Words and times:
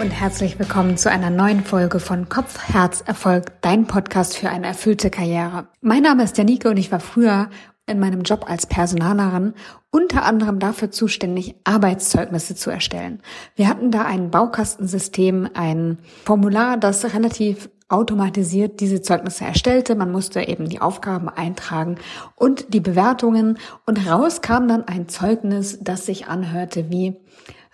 und 0.00 0.10
herzlich 0.10 0.60
willkommen 0.60 0.96
zu 0.96 1.10
einer 1.10 1.28
neuen 1.28 1.64
Folge 1.64 1.98
von 1.98 2.28
Kopf, 2.28 2.68
Herz, 2.68 3.02
Erfolg, 3.04 3.60
dein 3.62 3.86
Podcast 3.88 4.36
für 4.36 4.48
eine 4.48 4.68
erfüllte 4.68 5.10
Karriere. 5.10 5.66
Mein 5.80 6.04
Name 6.04 6.22
ist 6.22 6.38
Janike 6.38 6.68
und 6.70 6.76
ich 6.76 6.92
war 6.92 7.00
früher 7.00 7.50
in 7.86 7.98
meinem 7.98 8.22
Job 8.22 8.48
als 8.48 8.66
Personalerin 8.66 9.54
unter 9.90 10.24
anderem 10.24 10.60
dafür 10.60 10.92
zuständig, 10.92 11.56
Arbeitszeugnisse 11.64 12.54
zu 12.54 12.70
erstellen. 12.70 13.20
Wir 13.56 13.68
hatten 13.68 13.90
da 13.90 14.04
ein 14.04 14.30
Baukastensystem, 14.30 15.48
ein 15.54 15.98
Formular, 16.24 16.76
das 16.76 17.12
relativ 17.12 17.68
automatisiert 17.88 18.80
diese 18.80 19.02
Zeugnisse 19.02 19.46
erstellte. 19.46 19.96
Man 19.96 20.12
musste 20.12 20.46
eben 20.46 20.68
die 20.68 20.80
Aufgaben 20.80 21.28
eintragen 21.28 21.96
und 22.36 22.72
die 22.72 22.80
Bewertungen 22.80 23.58
und 23.84 24.08
raus 24.08 24.42
kam 24.42 24.68
dann 24.68 24.84
ein 24.84 25.08
Zeugnis, 25.08 25.78
das 25.80 26.06
sich 26.06 26.26
anhörte 26.28 26.88
wie 26.90 27.16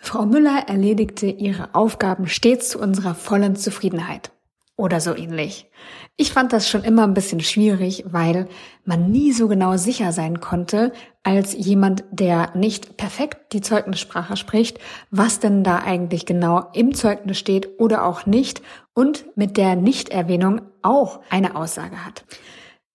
Frau 0.05 0.27
Müller 0.27 0.65
erledigte 0.69 1.27
ihre 1.27 1.75
Aufgaben 1.75 2.29
stets 2.29 2.69
zu 2.69 2.79
unserer 2.79 3.15
vollen 3.15 3.57
Zufriedenheit. 3.57 4.33
Oder 4.77 5.01
so 5.01 5.17
ähnlich. 5.17 5.71
Ich 6.19 6.31
fand 6.31 6.53
das 6.53 6.69
schon 6.69 6.85
immer 6.85 7.05
ein 7.05 7.15
bisschen 7.15 7.41
schwierig, 7.41 8.05
weil 8.09 8.49
man 8.85 9.11
nie 9.11 9.33
so 9.33 9.49
genau 9.49 9.79
sicher 9.79 10.13
sein 10.13 10.41
konnte, 10.41 10.93
als 11.23 11.55
jemand, 11.55 12.05
der 12.11 12.55
nicht 12.55 12.99
perfekt 12.99 13.55
die 13.55 13.63
Zeugnissprache 13.63 14.37
spricht, 14.37 14.79
was 15.11 15.41
denn 15.41 15.65
da 15.65 15.79
eigentlich 15.79 16.27
genau 16.27 16.67
im 16.75 16.95
Zeugnis 16.95 17.39
steht 17.39 17.81
oder 17.81 18.05
auch 18.05 18.27
nicht 18.27 18.61
und 18.93 19.25
mit 19.37 19.57
der 19.57 19.75
Nichterwähnung 19.75 20.61
auch 20.83 21.21
eine 21.31 21.57
Aussage 21.57 22.05
hat. 22.05 22.27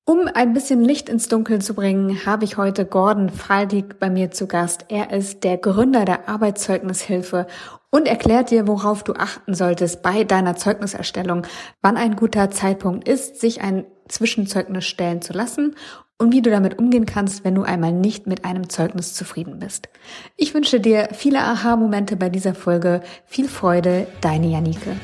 Um 0.10 0.28
ein 0.34 0.54
bisschen 0.54 0.84
Licht 0.84 1.08
ins 1.08 1.28
Dunkeln 1.28 1.62
zu 1.62 1.76
bringen, 1.76 2.26
habe 2.26 2.44
ich 2.44 2.58
heute 2.58 2.84
Gordon 2.84 3.30
Faldig 3.30 4.00
bei 4.00 4.10
mir 4.10 4.32
zu 4.32 4.48
Gast. 4.48 4.86
Er 4.90 5.14
ist 5.14 5.44
der 5.44 5.60
Gründer 5.60 6.04
der 6.04 6.28
Arbeitszeugnishilfe 6.28 7.46
und 7.92 8.08
erklärt 8.08 8.50
dir, 8.50 8.68
worauf 8.68 9.04
du 9.04 9.14
achten 9.14 9.54
solltest 9.54 10.02
bei 10.02 10.24
deiner 10.24 10.56
Zeugniserstellung, 10.56 11.46
wann 11.84 11.96
ein 11.96 12.16
guter 12.16 12.50
Zeitpunkt 12.50 13.08
ist, 13.08 13.40
sich 13.40 13.62
ein 13.62 13.86
Zwischenzeugnis 14.08 14.88
stellen 14.88 15.22
zu 15.22 15.34
lassen 15.34 15.76
und 16.18 16.34
wie 16.34 16.42
du 16.42 16.50
damit 16.50 16.80
umgehen 16.80 17.06
kannst, 17.06 17.46
wenn 17.46 17.54
du 17.54 17.62
einmal 17.62 17.92
nicht 17.92 18.26
mit 18.26 18.46
einem 18.46 18.68
Zeugnis 18.68 19.14
zufrieden 19.14 19.60
bist. 19.60 19.90
Ich 20.38 20.56
wünsche 20.56 20.80
dir 20.80 21.10
viele 21.12 21.42
Aha-Momente 21.42 22.16
bei 22.16 22.30
dieser 22.30 22.56
Folge. 22.56 23.02
Viel 23.28 23.48
Freude, 23.48 24.08
deine 24.22 24.48
Janike. 24.48 24.96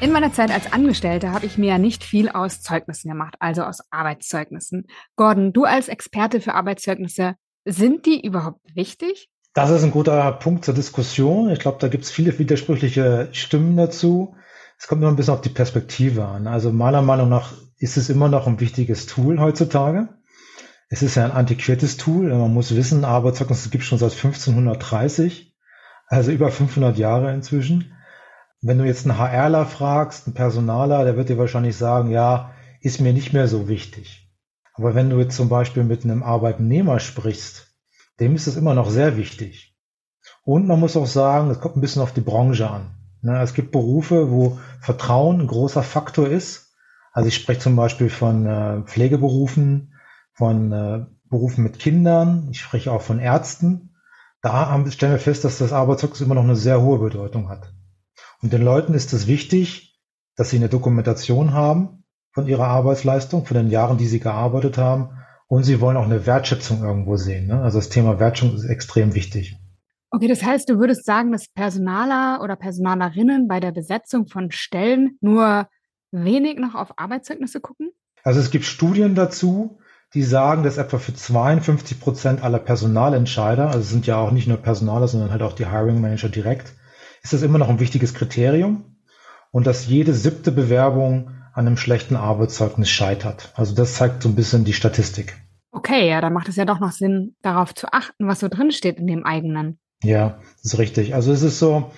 In 0.00 0.12
meiner 0.12 0.32
Zeit 0.32 0.52
als 0.52 0.72
Angestellte 0.72 1.32
habe 1.32 1.46
ich 1.46 1.58
mir 1.58 1.70
ja 1.70 1.78
nicht 1.78 2.04
viel 2.04 2.28
aus 2.28 2.62
Zeugnissen 2.62 3.10
gemacht, 3.10 3.34
also 3.40 3.64
aus 3.64 3.80
Arbeitszeugnissen. 3.90 4.86
Gordon, 5.16 5.52
du 5.52 5.64
als 5.64 5.88
Experte 5.88 6.40
für 6.40 6.54
Arbeitszeugnisse, 6.54 7.34
sind 7.64 8.06
die 8.06 8.24
überhaupt 8.24 8.60
wichtig? 8.76 9.28
Das 9.54 9.70
ist 9.70 9.82
ein 9.82 9.90
guter 9.90 10.30
Punkt 10.30 10.64
zur 10.64 10.74
Diskussion. 10.74 11.50
Ich 11.50 11.58
glaube, 11.58 11.78
da 11.80 11.88
gibt 11.88 12.04
es 12.04 12.12
viele 12.12 12.38
widersprüchliche 12.38 13.28
Stimmen 13.32 13.76
dazu. 13.76 14.36
Es 14.78 14.86
kommt 14.86 15.02
immer 15.02 15.10
ein 15.10 15.16
bisschen 15.16 15.34
auf 15.34 15.40
die 15.40 15.48
Perspektive 15.48 16.26
an. 16.26 16.46
Also 16.46 16.70
meiner 16.70 17.02
Meinung 17.02 17.28
nach 17.28 17.54
ist 17.78 17.96
es 17.96 18.08
immer 18.08 18.28
noch 18.28 18.46
ein 18.46 18.60
wichtiges 18.60 19.06
Tool 19.06 19.40
heutzutage. 19.40 20.10
Es 20.88 21.02
ist 21.02 21.16
ja 21.16 21.24
ein 21.24 21.32
antiquiertes 21.32 21.96
Tool. 21.96 22.28
Man 22.28 22.54
muss 22.54 22.76
wissen, 22.76 23.04
Arbeitszeugnisse 23.04 23.70
gibt 23.70 23.82
es 23.82 23.88
schon 23.88 23.98
seit 23.98 24.12
1530, 24.12 25.56
also 26.06 26.30
über 26.30 26.52
500 26.52 26.96
Jahre 26.96 27.34
inzwischen. 27.34 27.97
Wenn 28.60 28.78
du 28.78 28.84
jetzt 28.84 29.06
einen 29.06 29.18
HRler 29.18 29.66
fragst, 29.66 30.26
einen 30.26 30.34
Personaler, 30.34 31.04
der 31.04 31.16
wird 31.16 31.28
dir 31.28 31.38
wahrscheinlich 31.38 31.76
sagen, 31.76 32.10
ja, 32.10 32.52
ist 32.80 33.00
mir 33.00 33.12
nicht 33.12 33.32
mehr 33.32 33.48
so 33.48 33.68
wichtig. 33.68 34.28
Aber 34.74 34.94
wenn 34.94 35.10
du 35.10 35.18
jetzt 35.18 35.36
zum 35.36 35.48
Beispiel 35.48 35.84
mit 35.84 36.04
einem 36.04 36.22
Arbeitnehmer 36.22 37.00
sprichst, 37.00 37.68
dem 38.20 38.34
ist 38.34 38.46
es 38.46 38.56
immer 38.56 38.74
noch 38.74 38.90
sehr 38.90 39.16
wichtig. 39.16 39.76
Und 40.44 40.66
man 40.66 40.80
muss 40.80 40.96
auch 40.96 41.06
sagen, 41.06 41.50
es 41.50 41.60
kommt 41.60 41.76
ein 41.76 41.80
bisschen 41.80 42.02
auf 42.02 42.12
die 42.12 42.20
Branche 42.20 42.68
an. 42.68 42.94
Ne, 43.20 43.40
es 43.40 43.54
gibt 43.54 43.72
Berufe, 43.72 44.30
wo 44.30 44.58
Vertrauen 44.80 45.40
ein 45.40 45.46
großer 45.46 45.82
Faktor 45.82 46.28
ist. 46.28 46.76
Also 47.12 47.28
ich 47.28 47.34
spreche 47.34 47.60
zum 47.60 47.74
Beispiel 47.76 48.10
von 48.10 48.46
äh, 48.46 48.82
Pflegeberufen, 48.82 49.94
von 50.32 50.72
äh, 50.72 51.06
Berufen 51.24 51.64
mit 51.64 51.78
Kindern, 51.78 52.48
ich 52.50 52.60
spreche 52.60 52.92
auch 52.92 53.02
von 53.02 53.18
Ärzten. 53.18 53.96
Da 54.40 54.84
stellen 54.88 55.12
wir 55.12 55.18
fest, 55.18 55.44
dass 55.44 55.58
das 55.58 55.72
Arbeitszeugnis 55.72 56.20
immer 56.20 56.36
noch 56.36 56.44
eine 56.44 56.54
sehr 56.56 56.80
hohe 56.80 56.98
Bedeutung 56.98 57.48
hat. 57.48 57.72
Und 58.42 58.52
den 58.52 58.62
Leuten 58.62 58.94
ist 58.94 59.12
es 59.12 59.26
wichtig, 59.26 59.98
dass 60.36 60.50
sie 60.50 60.56
eine 60.56 60.68
Dokumentation 60.68 61.52
haben 61.52 62.04
von 62.32 62.46
ihrer 62.46 62.68
Arbeitsleistung, 62.68 63.44
von 63.44 63.56
den 63.56 63.70
Jahren, 63.70 63.98
die 63.98 64.06
sie 64.06 64.20
gearbeitet 64.20 64.78
haben. 64.78 65.10
Und 65.48 65.64
sie 65.64 65.80
wollen 65.80 65.96
auch 65.96 66.04
eine 66.04 66.26
Wertschätzung 66.26 66.82
irgendwo 66.82 67.16
sehen. 67.16 67.48
Ne? 67.48 67.60
Also 67.62 67.78
das 67.78 67.88
Thema 67.88 68.20
Wertschätzung 68.20 68.56
ist 68.56 68.64
extrem 68.64 69.14
wichtig. 69.14 69.56
Okay, 70.10 70.28
das 70.28 70.42
heißt, 70.42 70.68
du 70.68 70.78
würdest 70.78 71.04
sagen, 71.04 71.32
dass 71.32 71.48
Personaler 71.48 72.42
oder 72.42 72.56
Personalerinnen 72.56 73.48
bei 73.48 73.60
der 73.60 73.72
Besetzung 73.72 74.26
von 74.26 74.50
Stellen 74.50 75.18
nur 75.20 75.68
wenig 76.12 76.58
noch 76.58 76.74
auf 76.74 76.98
Arbeitszeugnisse 76.98 77.60
gucken? 77.60 77.90
Also 78.22 78.40
es 78.40 78.50
gibt 78.50 78.64
Studien 78.64 79.14
dazu, 79.14 79.78
die 80.14 80.22
sagen, 80.22 80.62
dass 80.62 80.78
etwa 80.78 80.98
für 80.98 81.14
52 81.14 82.00
Prozent 82.00 82.42
aller 82.42 82.58
Personalentscheider, 82.58 83.66
also 83.66 83.80
es 83.80 83.90
sind 83.90 84.06
ja 84.06 84.16
auch 84.16 84.30
nicht 84.30 84.48
nur 84.48 84.56
Personaler, 84.56 85.08
sondern 85.08 85.30
halt 85.30 85.42
auch 85.42 85.52
die 85.52 85.70
Hiring 85.70 86.00
Manager 86.00 86.30
direkt, 86.30 86.72
ist 87.22 87.32
das 87.32 87.42
immer 87.42 87.58
noch 87.58 87.68
ein 87.68 87.80
wichtiges 87.80 88.14
Kriterium 88.14 88.96
und 89.50 89.66
dass 89.66 89.86
jede 89.86 90.12
siebte 90.14 90.52
Bewerbung 90.52 91.30
an 91.52 91.66
einem 91.66 91.76
schlechten 91.76 92.16
Arbeitszeugnis 92.16 92.88
scheitert. 92.88 93.52
Also 93.56 93.74
das 93.74 93.94
zeigt 93.94 94.22
so 94.22 94.28
ein 94.28 94.34
bisschen 94.34 94.64
die 94.64 94.72
Statistik. 94.72 95.36
Okay, 95.70 96.08
ja, 96.08 96.20
dann 96.20 96.32
macht 96.32 96.48
es 96.48 96.56
ja 96.56 96.64
doch 96.64 96.80
noch 96.80 96.92
Sinn, 96.92 97.34
darauf 97.42 97.74
zu 97.74 97.92
achten, 97.92 98.26
was 98.26 98.40
so 98.40 98.48
drin 98.48 98.70
steht 98.70 98.98
in 98.98 99.06
dem 99.06 99.24
eigenen. 99.24 99.78
Ja, 100.02 100.38
das 100.62 100.72
ist 100.72 100.78
richtig. 100.78 101.14
Also 101.14 101.32
es 101.32 101.42
ist 101.42 101.58
so 101.58 101.90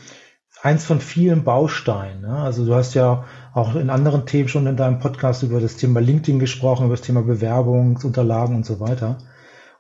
eins 0.63 0.85
von 0.85 1.01
vielen 1.01 1.45
Bausteinen. 1.45 2.23
Ne? 2.23 2.37
Also 2.37 2.65
du 2.65 2.75
hast 2.75 2.95
ja 2.95 3.25
auch 3.53 3.75
in 3.75 3.91
anderen 3.91 4.27
Themen 4.27 4.49
schon 4.49 4.67
in 4.67 4.77
deinem 4.77 4.99
Podcast 4.99 5.43
über 5.43 5.61
das 5.61 5.77
Thema 5.77 6.01
LinkedIn 6.01 6.39
gesprochen, 6.39 6.87
über 6.87 6.97
das 6.97 7.07
Thema 7.07 7.23
Bewerbungsunterlagen 7.23 8.57
und 8.57 8.67
so 8.67 8.81
weiter. 8.81 9.19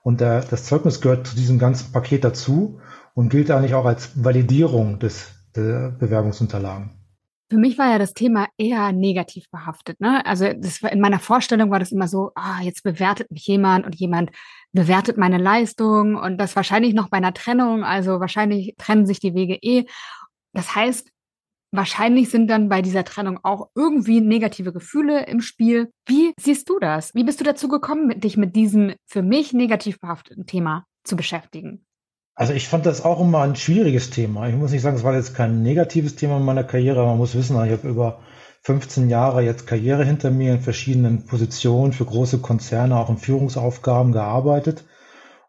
Und 0.02 0.20
der, 0.20 0.40
das 0.42 0.64
Zeugnis 0.64 1.00
gehört 1.00 1.26
zu 1.26 1.36
diesem 1.36 1.58
ganzen 1.58 1.92
Paket 1.92 2.24
dazu 2.24 2.80
und 3.14 3.28
gilt 3.28 3.50
eigentlich 3.50 3.74
auch 3.74 3.84
als 3.84 4.24
Validierung 4.24 4.98
des, 4.98 5.32
der 5.56 5.90
Bewerbungsunterlagen. 5.90 6.90
Für 7.50 7.58
mich 7.58 7.78
war 7.78 7.90
ja 7.90 7.98
das 7.98 8.14
Thema 8.14 8.46
eher 8.58 8.92
negativ 8.92 9.50
behaftet. 9.50 10.00
Ne? 10.00 10.24
Also 10.24 10.44
war, 10.44 10.92
in 10.92 11.00
meiner 11.00 11.18
Vorstellung 11.18 11.72
war 11.72 11.80
das 11.80 11.90
immer 11.90 12.06
so, 12.06 12.30
ah, 12.36 12.60
jetzt 12.62 12.84
bewertet 12.84 13.30
mich 13.32 13.44
jemand 13.46 13.84
und 13.84 13.96
jemand 13.96 14.30
bewertet 14.72 15.16
meine 15.16 15.38
Leistung 15.38 16.14
und 16.14 16.38
das 16.38 16.54
wahrscheinlich 16.54 16.94
noch 16.94 17.08
bei 17.08 17.16
einer 17.16 17.34
Trennung. 17.34 17.82
Also 17.82 18.20
wahrscheinlich 18.20 18.76
trennen 18.78 19.04
sich 19.04 19.18
die 19.18 19.34
Wege 19.34 19.58
eh. 19.62 19.86
Das 20.52 20.76
heißt, 20.76 21.10
wahrscheinlich 21.72 22.30
sind 22.30 22.48
dann 22.48 22.68
bei 22.68 22.82
dieser 22.82 23.04
Trennung 23.04 23.40
auch 23.42 23.68
irgendwie 23.74 24.20
negative 24.20 24.72
Gefühle 24.72 25.26
im 25.26 25.40
Spiel. 25.40 25.90
Wie 26.06 26.32
siehst 26.38 26.68
du 26.68 26.78
das? 26.78 27.16
Wie 27.16 27.24
bist 27.24 27.40
du 27.40 27.44
dazu 27.44 27.66
gekommen, 27.66 28.20
dich 28.20 28.36
mit 28.36 28.54
diesem 28.54 28.94
für 29.06 29.22
mich 29.22 29.52
negativ 29.52 29.98
behafteten 29.98 30.46
Thema 30.46 30.84
zu 31.02 31.16
beschäftigen? 31.16 31.84
Also 32.40 32.54
ich 32.54 32.68
fand 32.68 32.86
das 32.86 33.04
auch 33.04 33.20
immer 33.20 33.42
ein 33.42 33.54
schwieriges 33.54 34.08
Thema. 34.08 34.48
Ich 34.48 34.54
muss 34.54 34.70
nicht 34.70 34.80
sagen, 34.80 34.96
es 34.96 35.04
war 35.04 35.14
jetzt 35.14 35.34
kein 35.34 35.60
negatives 35.62 36.16
Thema 36.16 36.38
in 36.38 36.42
meiner 36.42 36.64
Karriere, 36.64 37.04
man 37.04 37.18
muss 37.18 37.34
wissen, 37.34 37.62
ich 37.66 37.70
habe 37.70 37.86
über 37.86 38.20
15 38.62 39.10
Jahre 39.10 39.42
jetzt 39.42 39.66
Karriere 39.66 40.06
hinter 40.06 40.30
mir 40.30 40.54
in 40.54 40.62
verschiedenen 40.62 41.26
Positionen 41.26 41.92
für 41.92 42.06
große 42.06 42.38
Konzerne, 42.38 42.96
auch 42.96 43.10
in 43.10 43.18
Führungsaufgaben 43.18 44.12
gearbeitet. 44.12 44.86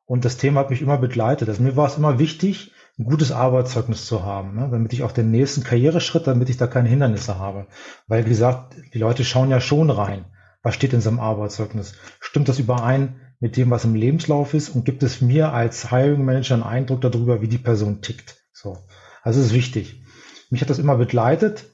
Und 0.06 0.26
das 0.26 0.36
Thema 0.36 0.60
hat 0.60 0.70
mich 0.70 0.82
immer 0.82 0.98
begleitet. 0.98 1.48
Also 1.48 1.64
mir 1.64 1.78
war 1.78 1.88
es 1.88 1.96
immer 1.96 2.20
wichtig, 2.20 2.74
ein 3.00 3.06
gutes 3.06 3.32
Arbeitszeugnis 3.32 4.06
zu 4.06 4.26
haben, 4.26 4.56
ne? 4.56 4.68
damit 4.70 4.92
ich 4.92 5.04
auch 5.04 5.14
den 5.14 5.32
nächsten 5.32 5.64
Karriereschritt, 5.64 6.28
damit 6.28 6.50
ich 6.50 6.58
da 6.58 6.68
keine 6.68 6.90
Hindernisse 6.90 7.40
habe. 7.40 7.68
Weil, 8.08 8.26
wie 8.26 8.32
gesagt, 8.32 8.76
die 8.94 9.00
Leute 9.00 9.24
schauen 9.24 9.50
ja 9.50 9.62
schon 9.62 9.92
rein. 9.92 10.26
Was 10.62 10.76
steht 10.76 10.92
in 10.92 11.00
so 11.00 11.08
einem 11.08 11.22
Arbeitszeugnis? 11.22 11.94
Stimmt 12.20 12.50
das 12.50 12.60
überein 12.60 13.31
mit 13.42 13.58
dem, 13.58 13.72
was 13.72 13.84
im 13.84 13.96
Lebenslauf 13.96 14.54
ist 14.54 14.70
und 14.70 14.86
gibt 14.86 15.04
es 15.04 15.20
mir 15.20 15.52
als 15.52 15.90
Hiring 15.90 16.24
Manager 16.24 16.54
einen 16.54 16.64
Eindruck 16.64 17.02
darüber, 17.02 17.42
wie 17.42 17.48
die 17.48 17.58
Person 17.58 18.02
tickt. 18.02 18.38
So. 18.54 18.78
Also 19.24 19.40
es 19.40 19.48
ist 19.48 19.54
wichtig. 19.54 20.04
Mich 20.52 20.62
hat 20.62 20.70
das 20.70 20.80
immer 20.80 20.96
begleitet 20.96 21.66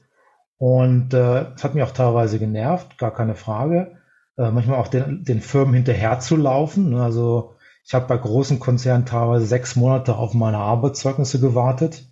und 0.56 1.12
äh, 1.12 1.52
es 1.54 1.62
hat 1.62 1.74
mich 1.74 1.84
auch 1.84 1.92
teilweise 1.92 2.38
genervt, 2.38 2.96
gar 2.96 3.12
keine 3.12 3.34
Frage. 3.34 3.98
Äh, 4.38 4.50
manchmal 4.50 4.78
auch 4.78 4.88
den, 4.88 5.24
den 5.24 5.40
Firmen 5.40 5.74
hinterher 5.74 6.18
zu 6.20 6.36
laufen. 6.36 6.90
Ne? 6.90 7.02
Also 7.02 7.54
ich 7.84 7.92
habe 7.92 8.06
bei 8.06 8.16
großen 8.16 8.60
Konzernen 8.60 9.04
teilweise 9.04 9.44
sechs 9.44 9.76
Monate 9.76 10.16
auf 10.16 10.32
meine 10.32 10.58
Arbeitszeugnisse 10.58 11.38
gewartet. 11.38 12.06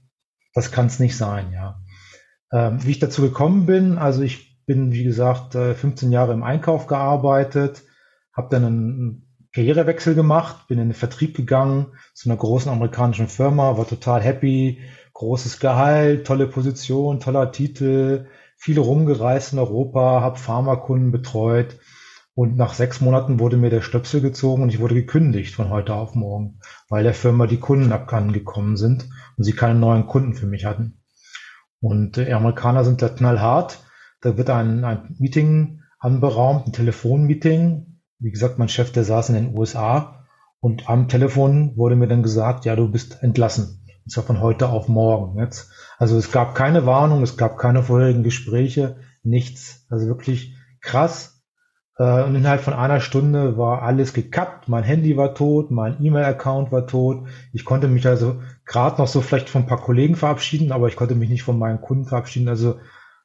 Das 0.52 0.70
kann 0.70 0.86
es 0.86 0.98
nicht 0.98 1.16
sein, 1.16 1.52
ja. 1.52 1.80
Ähm, 2.52 2.84
wie 2.84 2.90
ich 2.90 2.98
dazu 2.98 3.22
gekommen 3.22 3.66
bin, 3.66 3.98
also 3.98 4.22
ich 4.22 4.64
bin, 4.66 4.92
wie 4.92 5.04
gesagt, 5.04 5.54
15 5.54 6.10
äh, 6.10 6.12
Jahre 6.12 6.32
im 6.32 6.42
Einkauf 6.42 6.86
gearbeitet, 6.86 7.82
habe 8.32 8.48
dann 8.50 8.64
einen 8.64 9.25
Karrierewechsel 9.56 10.14
gemacht, 10.14 10.68
bin 10.68 10.78
in 10.78 10.88
den 10.88 10.94
Vertrieb 10.94 11.34
gegangen 11.34 11.86
zu 12.12 12.28
einer 12.28 12.36
großen 12.36 12.70
amerikanischen 12.70 13.26
Firma, 13.26 13.78
war 13.78 13.88
total 13.88 14.20
happy, 14.20 14.80
großes 15.14 15.60
Gehalt, 15.60 16.26
tolle 16.26 16.46
Position, 16.46 17.20
toller 17.20 17.52
Titel, 17.52 18.26
viele 18.58 18.82
rumgereist 18.82 19.54
in 19.54 19.58
Europa, 19.58 20.20
habe 20.20 20.38
Pharmakunden 20.38 21.10
betreut 21.10 21.78
Und 22.34 22.58
nach 22.58 22.74
sechs 22.74 23.00
Monaten 23.00 23.40
wurde 23.40 23.56
mir 23.56 23.70
der 23.70 23.80
Stöpsel 23.80 24.20
gezogen 24.20 24.62
und 24.62 24.68
ich 24.68 24.78
wurde 24.78 24.94
gekündigt 24.94 25.54
von 25.54 25.70
heute 25.70 25.94
auf 25.94 26.14
morgen, 26.14 26.60
weil 26.90 27.02
der 27.02 27.14
Firma 27.14 27.46
die 27.46 27.56
Kunden 27.56 27.92
abgekommen 27.92 28.76
sind 28.76 29.08
und 29.38 29.44
sie 29.44 29.54
keine 29.54 29.78
neuen 29.78 30.06
Kunden 30.06 30.34
für 30.34 30.46
mich 30.46 30.66
hatten. 30.66 31.00
Und 31.80 32.18
die 32.18 32.30
Amerikaner 32.34 32.84
sind 32.84 33.00
da 33.00 33.08
knallhart. 33.08 33.78
Da 34.20 34.36
wird 34.36 34.50
ein, 34.50 34.84
ein 34.84 35.16
Meeting 35.18 35.80
anberaumt, 35.98 36.66
ein 36.66 36.72
Telefonmeeting. 36.74 37.95
Wie 38.18 38.30
gesagt, 38.30 38.58
mein 38.58 38.68
Chef, 38.68 38.92
der 38.92 39.04
saß 39.04 39.28
in 39.30 39.34
den 39.34 39.56
USA 39.56 40.24
und 40.60 40.88
am 40.88 41.08
Telefon 41.08 41.76
wurde 41.76 41.96
mir 41.96 42.08
dann 42.08 42.22
gesagt, 42.22 42.64
ja, 42.64 42.76
du 42.76 42.90
bist 42.90 43.22
entlassen. 43.22 43.82
Und 44.04 44.10
zwar 44.10 44.24
von 44.24 44.40
heute 44.40 44.68
auf 44.68 44.88
morgen 44.88 45.38
jetzt. 45.38 45.70
Also 45.98 46.16
es 46.16 46.30
gab 46.30 46.54
keine 46.54 46.86
Warnung, 46.86 47.22
es 47.22 47.36
gab 47.36 47.58
keine 47.58 47.82
vorherigen 47.82 48.22
Gespräche, 48.22 48.96
nichts. 49.22 49.86
Also 49.90 50.06
wirklich 50.06 50.54
krass. 50.80 51.42
Äh, 51.98 52.22
und 52.22 52.34
innerhalb 52.36 52.60
von 52.60 52.74
einer 52.74 53.00
Stunde 53.00 53.58
war 53.58 53.82
alles 53.82 54.12
gekappt. 54.12 54.68
Mein 54.68 54.84
Handy 54.84 55.16
war 55.16 55.34
tot, 55.34 55.70
mein 55.70 56.02
E-Mail-Account 56.02 56.72
war 56.72 56.86
tot. 56.86 57.26
Ich 57.52 57.64
konnte 57.64 57.88
mich 57.88 58.06
also 58.06 58.40
gerade 58.64 58.98
noch 58.98 59.08
so 59.08 59.20
vielleicht 59.20 59.50
von 59.50 59.62
ein 59.62 59.68
paar 59.68 59.80
Kollegen 59.80 60.16
verabschieden, 60.16 60.72
aber 60.72 60.88
ich 60.88 60.96
konnte 60.96 61.14
mich 61.14 61.28
nicht 61.28 61.42
von 61.42 61.58
meinen 61.58 61.80
Kunden 61.80 62.06
verabschieden. 62.06 62.48
Also 62.48 62.78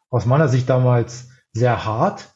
aus 0.09 0.25
meiner 0.25 0.47
Sicht 0.47 0.69
damals 0.69 1.29
sehr 1.53 1.85
hart. 1.85 2.33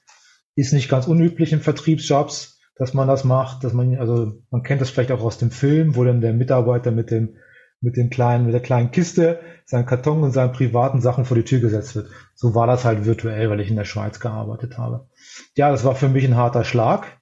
Ist 0.56 0.74
nicht 0.74 0.90
ganz 0.90 1.08
unüblich 1.08 1.54
in 1.54 1.60
Vertriebsjobs, 1.60 2.60
dass 2.76 2.94
man 2.94 3.08
das 3.08 3.24
macht, 3.24 3.64
dass 3.64 3.74
man, 3.74 3.98
also 3.98 4.34
man 4.50 4.64
kennt 4.64 4.82
das 4.82 4.90
vielleicht 4.90 5.12
auch 5.12 5.22
aus 5.22 5.38
dem 5.38 5.52
Film, 5.52 5.96
wo 5.96 6.04
dann 6.04 6.22
der 6.22 6.34
Mitarbeiter 6.34 6.92
mit 6.92 7.12
dem 7.12 7.36
mit 7.82 7.98
dem 7.98 8.10
kleinen, 8.10 8.46
mit 8.46 8.54
der 8.54 8.62
kleinen 8.62 8.92
Kiste, 8.92 9.40
seinen 9.66 9.86
Karton 9.86 10.24
und 10.24 10.32
seinen 10.32 10.52
privaten 10.52 11.02
Sachen 11.02 11.24
vor 11.24 11.38
die 11.38 11.44
Tür 11.44 11.60
gesetzt 11.60 11.96
wird. 11.96 12.10
So 12.34 12.56
war 12.56 12.68
das 12.68 12.84
halt 12.84 13.06
virtuell, 13.06 13.50
weil 13.50 13.60
ich 13.60 13.70
in 13.70 13.76
der 13.76 13.86
Schweiz 13.86 14.20
gearbeitet 14.20 14.78
habe. 14.78 15.08
Ja, 15.56 15.70
das 15.70 15.84
war 15.84 15.96
für 15.96 16.10
mich 16.10 16.26
ein 16.26 16.36
harter 16.36 16.64
Schlag, 16.64 17.22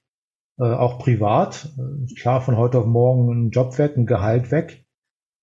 äh, 0.58 0.64
auch 0.64 0.98
privat. 0.98 1.68
Äh, 1.76 2.14
klar, 2.14 2.40
von 2.40 2.56
heute 2.56 2.78
auf 2.78 2.86
morgen 2.86 3.30
ein 3.30 3.50
Job 3.50 3.78
weg, 3.78 3.96
ein 3.96 4.06
Gehalt 4.06 4.50
weg. 4.50 4.86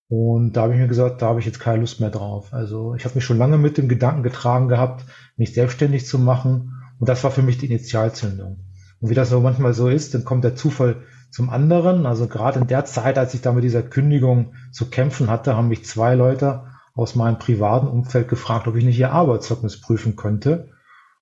Und 0.09 0.53
da 0.53 0.63
habe 0.63 0.73
ich 0.73 0.79
mir 0.79 0.87
gesagt, 0.87 1.21
da 1.21 1.27
habe 1.27 1.39
ich 1.39 1.45
jetzt 1.45 1.59
keine 1.59 1.79
Lust 1.79 2.01
mehr 2.01 2.09
drauf. 2.09 2.51
Also 2.51 2.95
ich 2.95 3.05
habe 3.05 3.15
mich 3.15 3.23
schon 3.23 3.37
lange 3.37 3.57
mit 3.57 3.77
dem 3.77 3.87
Gedanken 3.87 4.23
getragen 4.23 4.67
gehabt, 4.67 5.05
mich 5.37 5.53
selbstständig 5.53 6.05
zu 6.05 6.19
machen. 6.19 6.80
Und 7.01 7.09
das 7.09 7.23
war 7.23 7.31
für 7.31 7.41
mich 7.41 7.57
die 7.57 7.65
Initialzündung. 7.65 8.59
Und 8.99 9.09
wie 9.09 9.15
das 9.15 9.31
so 9.31 9.39
manchmal 9.39 9.73
so 9.73 9.89
ist, 9.89 10.13
dann 10.13 10.23
kommt 10.23 10.43
der 10.43 10.55
Zufall 10.55 11.01
zum 11.31 11.49
anderen. 11.49 12.05
Also 12.05 12.27
gerade 12.27 12.59
in 12.59 12.67
der 12.67 12.85
Zeit, 12.85 13.17
als 13.17 13.33
ich 13.33 13.41
da 13.41 13.51
mit 13.53 13.63
dieser 13.63 13.81
Kündigung 13.81 14.53
zu 14.71 14.87
kämpfen 14.87 15.27
hatte, 15.27 15.55
haben 15.55 15.67
mich 15.67 15.83
zwei 15.83 16.13
Leute 16.13 16.65
aus 16.93 17.15
meinem 17.15 17.39
privaten 17.39 17.87
Umfeld 17.87 18.27
gefragt, 18.27 18.67
ob 18.67 18.75
ich 18.75 18.85
nicht 18.85 18.99
ihr 18.99 19.11
Arbeitszeugnis 19.11 19.81
prüfen 19.81 20.15
könnte. 20.15 20.69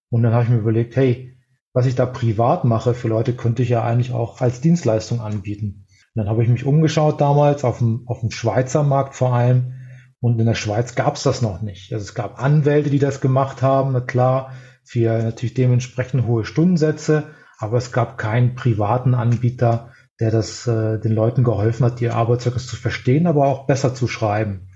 Und 0.10 0.22
dann 0.22 0.34
habe 0.34 0.44
ich 0.44 0.50
mir 0.50 0.58
überlegt, 0.58 0.98
hey, 0.98 1.38
was 1.72 1.86
ich 1.86 1.96
da 1.96 2.06
privat 2.06 2.66
mache 2.66 2.94
für 2.94 3.08
Leute, 3.08 3.32
könnte 3.32 3.64
ich 3.64 3.70
ja 3.70 3.82
eigentlich 3.82 4.12
auch 4.12 4.42
als 4.42 4.60
Dienstleistung 4.60 5.22
anbieten. 5.22 5.86
Und 6.14 6.24
dann 6.24 6.28
habe 6.28 6.44
ich 6.44 6.50
mich 6.50 6.66
umgeschaut 6.66 7.22
damals 7.22 7.64
auf 7.64 7.78
dem, 7.78 8.04
auf 8.06 8.20
dem 8.20 8.32
Schweizer 8.32 8.84
Markt 8.84 9.16
vor 9.16 9.34
allem. 9.34 9.76
Und 10.20 10.38
in 10.42 10.46
der 10.46 10.56
Schweiz 10.56 10.96
gab 10.96 11.16
es 11.16 11.24
das 11.24 11.42
noch 11.42 11.62
nicht. 11.62 11.94
Also 11.94 12.04
es 12.04 12.16
gab 12.16 12.44
Anwälte, 12.44 12.90
die 12.90 13.00
das 13.00 13.22
gemacht 13.22 13.62
haben, 13.62 13.94
na 13.94 14.02
klar, 14.02 14.52
für 14.90 15.22
natürlich 15.22 15.54
dementsprechend 15.54 16.26
hohe 16.26 16.46
Stundensätze, 16.46 17.36
aber 17.60 17.78
es 17.78 17.92
gab 17.92 18.18
keinen 18.18 18.56
privaten 18.56 19.14
Anbieter, 19.14 19.92
der 20.20 20.32
das 20.32 20.66
äh, 20.66 20.98
den 21.00 21.14
Leuten 21.14 21.44
geholfen 21.44 21.86
hat, 21.86 22.02
ihr 22.02 22.16
Arbeitszeugnis 22.16 22.66
zu 22.66 22.76
verstehen, 22.76 23.28
aber 23.28 23.46
auch 23.46 23.68
besser 23.68 23.94
zu 23.94 24.08
schreiben. 24.08 24.70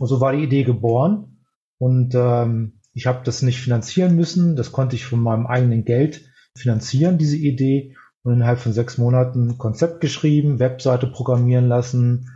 Und 0.00 0.08
so 0.08 0.20
war 0.20 0.32
die 0.32 0.42
Idee 0.42 0.64
geboren. 0.64 1.46
Und 1.78 2.16
ähm, 2.16 2.80
ich 2.94 3.06
habe 3.06 3.20
das 3.22 3.42
nicht 3.42 3.60
finanzieren 3.60 4.16
müssen. 4.16 4.56
Das 4.56 4.72
konnte 4.72 4.96
ich 4.96 5.06
von 5.06 5.20
meinem 5.20 5.46
eigenen 5.46 5.84
Geld 5.84 6.28
finanzieren, 6.58 7.16
diese 7.16 7.36
Idee 7.36 7.94
und 8.24 8.32
innerhalb 8.32 8.58
von 8.58 8.72
sechs 8.72 8.98
Monaten 8.98 9.56
Konzept 9.56 10.00
geschrieben, 10.00 10.58
Webseite 10.58 11.06
programmieren 11.06 11.68
lassen 11.68 12.28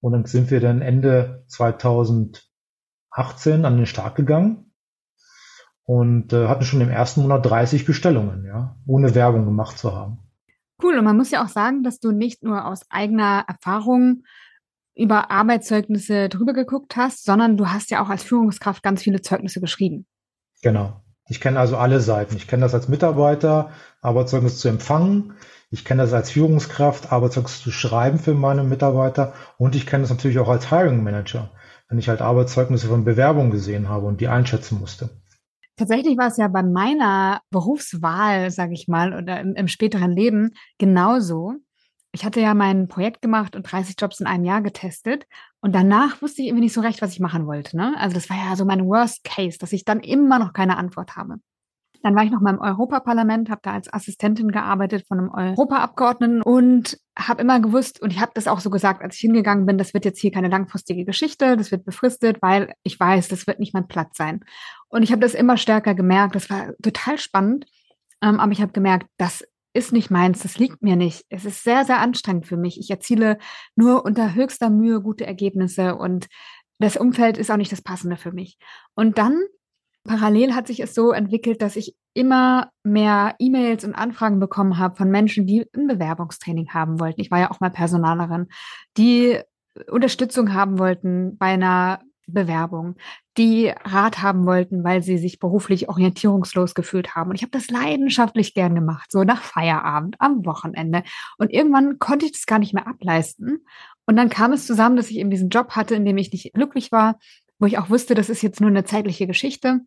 und 0.00 0.12
dann 0.12 0.24
sind 0.24 0.50
wir 0.50 0.60
dann 0.60 0.80
Ende 0.80 1.44
2018 1.48 2.46
an 3.66 3.76
den 3.76 3.84
Start 3.86 4.16
gegangen 4.16 4.71
und 5.84 6.32
äh, 6.32 6.48
hatten 6.48 6.64
schon 6.64 6.80
im 6.80 6.90
ersten 6.90 7.22
Monat 7.22 7.44
30 7.46 7.84
Bestellungen, 7.84 8.44
ja, 8.44 8.76
ohne 8.86 9.14
Werbung 9.14 9.44
gemacht 9.44 9.78
zu 9.78 9.94
haben. 9.94 10.18
Cool, 10.82 10.98
und 10.98 11.04
man 11.04 11.16
muss 11.16 11.30
ja 11.30 11.44
auch 11.44 11.48
sagen, 11.48 11.82
dass 11.82 12.00
du 12.00 12.10
nicht 12.10 12.42
nur 12.42 12.66
aus 12.66 12.90
eigener 12.90 13.44
Erfahrung 13.46 14.24
über 14.94 15.30
Arbeitszeugnisse 15.30 16.28
drüber 16.28 16.52
geguckt 16.52 16.96
hast, 16.96 17.24
sondern 17.24 17.56
du 17.56 17.68
hast 17.68 17.90
ja 17.90 18.02
auch 18.02 18.08
als 18.08 18.22
Führungskraft 18.22 18.82
ganz 18.82 19.02
viele 19.02 19.22
Zeugnisse 19.22 19.60
geschrieben. 19.60 20.06
Genau. 20.62 21.00
Ich 21.28 21.40
kenne 21.40 21.58
also 21.58 21.76
alle 21.76 22.00
Seiten. 22.00 22.36
Ich 22.36 22.46
kenne 22.46 22.62
das 22.62 22.74
als 22.74 22.88
Mitarbeiter, 22.88 23.70
Arbeitszeugnis 24.02 24.58
zu 24.58 24.68
empfangen. 24.68 25.34
Ich 25.70 25.84
kenne 25.84 26.02
das 26.02 26.12
als 26.12 26.30
Führungskraft, 26.30 27.12
Arbeitszeugnis 27.12 27.62
zu 27.62 27.70
schreiben 27.70 28.18
für 28.18 28.34
meine 28.34 28.64
Mitarbeiter. 28.64 29.32
Und 29.56 29.74
ich 29.74 29.86
kenne 29.86 30.02
das 30.02 30.10
natürlich 30.10 30.38
auch 30.38 30.48
als 30.48 30.68
Hiring 30.68 31.02
Manager, 31.02 31.50
wenn 31.88 31.98
ich 31.98 32.08
halt 32.08 32.20
Arbeitszeugnisse 32.20 32.88
von 32.88 33.04
Bewerbungen 33.04 33.50
gesehen 33.50 33.88
habe 33.88 34.06
und 34.06 34.20
die 34.20 34.28
einschätzen 34.28 34.78
musste. 34.78 35.21
Tatsächlich 35.76 36.18
war 36.18 36.28
es 36.28 36.36
ja 36.36 36.48
bei 36.48 36.62
meiner 36.62 37.40
Berufswahl, 37.50 38.50
sage 38.50 38.74
ich 38.74 38.88
mal, 38.88 39.14
oder 39.14 39.40
im, 39.40 39.54
im 39.54 39.68
späteren 39.68 40.12
Leben 40.12 40.50
genauso 40.78 41.56
ich 42.12 42.24
hatte 42.24 42.40
ja 42.40 42.52
mein 42.52 42.88
Projekt 42.88 43.22
gemacht 43.22 43.56
und 43.56 43.62
30 43.62 43.96
Jobs 43.98 44.20
in 44.20 44.26
einem 44.26 44.44
Jahr 44.44 44.60
getestet. 44.60 45.26
Und 45.60 45.74
danach 45.74 46.20
wusste 46.20 46.42
ich 46.42 46.48
irgendwie 46.48 46.64
nicht 46.64 46.74
so 46.74 46.82
recht, 46.82 47.00
was 47.00 47.12
ich 47.12 47.20
machen 47.20 47.46
wollte. 47.46 47.76
Ne? 47.76 47.94
Also 47.98 48.14
das 48.14 48.28
war 48.28 48.36
ja 48.36 48.54
so 48.54 48.64
mein 48.64 48.86
Worst 48.86 49.24
Case, 49.24 49.58
dass 49.58 49.72
ich 49.72 49.84
dann 49.84 50.00
immer 50.00 50.38
noch 50.38 50.52
keine 50.52 50.76
Antwort 50.76 51.16
habe. 51.16 51.36
Dann 52.02 52.16
war 52.16 52.24
ich 52.24 52.30
noch 52.30 52.40
mal 52.40 52.54
im 52.54 52.60
Europaparlament, 52.60 53.48
habe 53.48 53.60
da 53.62 53.72
als 53.72 53.92
Assistentin 53.92 54.50
gearbeitet 54.50 55.06
von 55.06 55.18
einem 55.18 55.30
Europaabgeordneten 55.30 56.42
und 56.42 56.98
habe 57.16 57.42
immer 57.42 57.60
gewusst, 57.60 58.02
und 58.02 58.12
ich 58.12 58.20
habe 58.20 58.32
das 58.34 58.48
auch 58.48 58.60
so 58.60 58.70
gesagt, 58.70 59.02
als 59.02 59.16
ich 59.16 59.20
hingegangen 59.20 59.66
bin, 59.66 59.78
das 59.78 59.94
wird 59.94 60.04
jetzt 60.04 60.20
hier 60.20 60.32
keine 60.32 60.48
langfristige 60.48 61.04
Geschichte, 61.04 61.56
das 61.56 61.70
wird 61.70 61.84
befristet, 61.84 62.42
weil 62.42 62.74
ich 62.82 62.98
weiß, 62.98 63.28
das 63.28 63.46
wird 63.46 63.60
nicht 63.60 63.74
mein 63.74 63.86
Platz 63.86 64.16
sein. 64.16 64.40
Und 64.88 65.02
ich 65.02 65.12
habe 65.12 65.20
das 65.20 65.34
immer 65.34 65.56
stärker 65.56 65.94
gemerkt, 65.94 66.34
das 66.34 66.50
war 66.50 66.72
total 66.82 67.18
spannend, 67.18 67.66
ähm, 68.22 68.40
aber 68.40 68.52
ich 68.52 68.62
habe 68.62 68.72
gemerkt, 68.72 69.06
das 69.16 69.44
ist 69.74 69.92
nicht 69.92 70.10
meins, 70.10 70.42
das 70.42 70.58
liegt 70.58 70.82
mir 70.82 70.96
nicht. 70.96 71.24
Es 71.30 71.44
ist 71.44 71.64
sehr, 71.64 71.84
sehr 71.84 72.00
anstrengend 72.00 72.46
für 72.46 72.56
mich. 72.56 72.78
Ich 72.78 72.90
erziele 72.90 73.38
nur 73.74 74.04
unter 74.04 74.34
höchster 74.34 74.70
Mühe 74.70 75.00
gute 75.00 75.26
Ergebnisse 75.26 75.96
und 75.96 76.26
das 76.78 76.96
Umfeld 76.96 77.38
ist 77.38 77.50
auch 77.50 77.56
nicht 77.56 77.72
das 77.72 77.82
Passende 77.82 78.16
für 78.16 78.32
mich. 78.32 78.58
Und 78.94 79.18
dann 79.18 79.40
parallel 80.04 80.54
hat 80.54 80.66
sich 80.66 80.80
es 80.80 80.94
so 80.94 81.12
entwickelt, 81.12 81.62
dass 81.62 81.76
ich 81.76 81.94
immer 82.14 82.70
mehr 82.82 83.34
E-Mails 83.38 83.84
und 83.84 83.94
Anfragen 83.94 84.40
bekommen 84.40 84.78
habe 84.78 84.96
von 84.96 85.10
Menschen, 85.10 85.46
die 85.46 85.66
ein 85.76 85.86
Bewerbungstraining 85.86 86.70
haben 86.70 87.00
wollten. 87.00 87.20
Ich 87.20 87.30
war 87.30 87.40
ja 87.40 87.50
auch 87.50 87.60
mal 87.60 87.70
Personalerin, 87.70 88.48
die 88.96 89.38
Unterstützung 89.88 90.52
haben 90.52 90.78
wollten 90.78 91.38
bei 91.38 91.46
einer 91.46 92.00
Bewerbung, 92.26 92.96
die 93.36 93.72
Rat 93.84 94.22
haben 94.22 94.46
wollten, 94.46 94.84
weil 94.84 95.02
sie 95.02 95.18
sich 95.18 95.38
beruflich 95.38 95.88
orientierungslos 95.88 96.74
gefühlt 96.74 97.14
haben. 97.14 97.30
Und 97.30 97.36
ich 97.36 97.42
habe 97.42 97.50
das 97.50 97.68
leidenschaftlich 97.68 98.54
gern 98.54 98.74
gemacht, 98.74 99.10
so 99.10 99.24
nach 99.24 99.42
Feierabend, 99.42 100.16
am 100.18 100.44
Wochenende. 100.44 101.02
Und 101.38 101.52
irgendwann 101.52 101.98
konnte 101.98 102.26
ich 102.26 102.32
das 102.32 102.46
gar 102.46 102.58
nicht 102.58 102.74
mehr 102.74 102.86
ableisten. 102.86 103.64
Und 104.06 104.16
dann 104.16 104.28
kam 104.28 104.52
es 104.52 104.66
zusammen, 104.66 104.96
dass 104.96 105.10
ich 105.10 105.18
eben 105.18 105.30
diesen 105.30 105.48
Job 105.48 105.70
hatte, 105.70 105.94
in 105.94 106.04
dem 106.04 106.18
ich 106.18 106.32
nicht 106.32 106.52
glücklich 106.52 106.92
war, 106.92 107.18
wo 107.62 107.66
ich 107.66 107.78
auch 107.78 107.90
wusste, 107.90 108.14
das 108.14 108.28
ist 108.28 108.42
jetzt 108.42 108.60
nur 108.60 108.70
eine 108.70 108.84
zeitliche 108.84 109.26
Geschichte. 109.26 109.80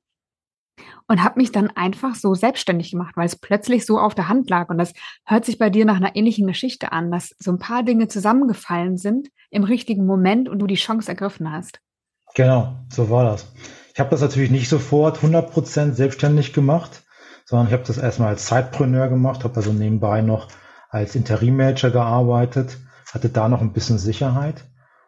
Und 1.08 1.24
habe 1.24 1.40
mich 1.40 1.52
dann 1.52 1.70
einfach 1.70 2.16
so 2.16 2.34
selbstständig 2.34 2.92
gemacht, 2.92 3.16
weil 3.16 3.28
es 3.28 3.36
plötzlich 3.36 3.86
so 3.86 4.00
auf 4.00 4.16
der 4.16 4.28
Hand 4.28 4.50
lag. 4.50 4.70
Und 4.70 4.78
das 4.78 4.94
hört 5.26 5.46
sich 5.46 5.60
bei 5.60 5.70
dir 5.70 5.86
nach 5.86 5.98
einer 5.98 6.16
ähnlichen 6.16 6.48
Geschichte 6.48 6.92
an, 6.92 7.12
dass 7.12 7.36
so 7.38 7.52
ein 7.52 7.60
paar 7.60 7.84
Dinge 7.84 8.08
zusammengefallen 8.08 8.98
sind 8.98 9.30
im 9.52 9.64
richtigen 9.64 10.06
Moment 10.06 10.50
und 10.50 10.60
du 10.60 10.68
die 10.68 10.76
Chance 10.76 11.10
ergriffen 11.10 11.52
hast. 11.52 11.80
Genau, 12.34 12.76
so 12.90 13.10
war 13.10 13.26
das. 13.26 13.54
Ich 13.94 14.00
habe 14.00 14.10
das 14.10 14.22
natürlich 14.22 14.52
nicht 14.52 14.68
sofort 14.68 15.20
100% 15.20 15.94
selbstständig 15.94 16.54
gemacht, 16.54 17.04
sondern 17.46 17.68
ich 17.68 17.74
habe 17.74 17.84
das 17.84 17.98
erstmal 17.98 18.30
als 18.30 18.46
Zeitpreneur 18.46 19.10
gemacht, 19.10 19.44
habe 19.44 19.56
also 19.56 19.72
nebenbei 19.72 20.22
noch 20.22 20.48
als 20.90 21.16
Interimmanager 21.16 21.92
gearbeitet, 21.92 22.78
hatte 23.14 23.30
da 23.30 23.48
noch 23.48 23.62
ein 23.62 23.74
bisschen 23.74 23.98
Sicherheit. 23.98 24.66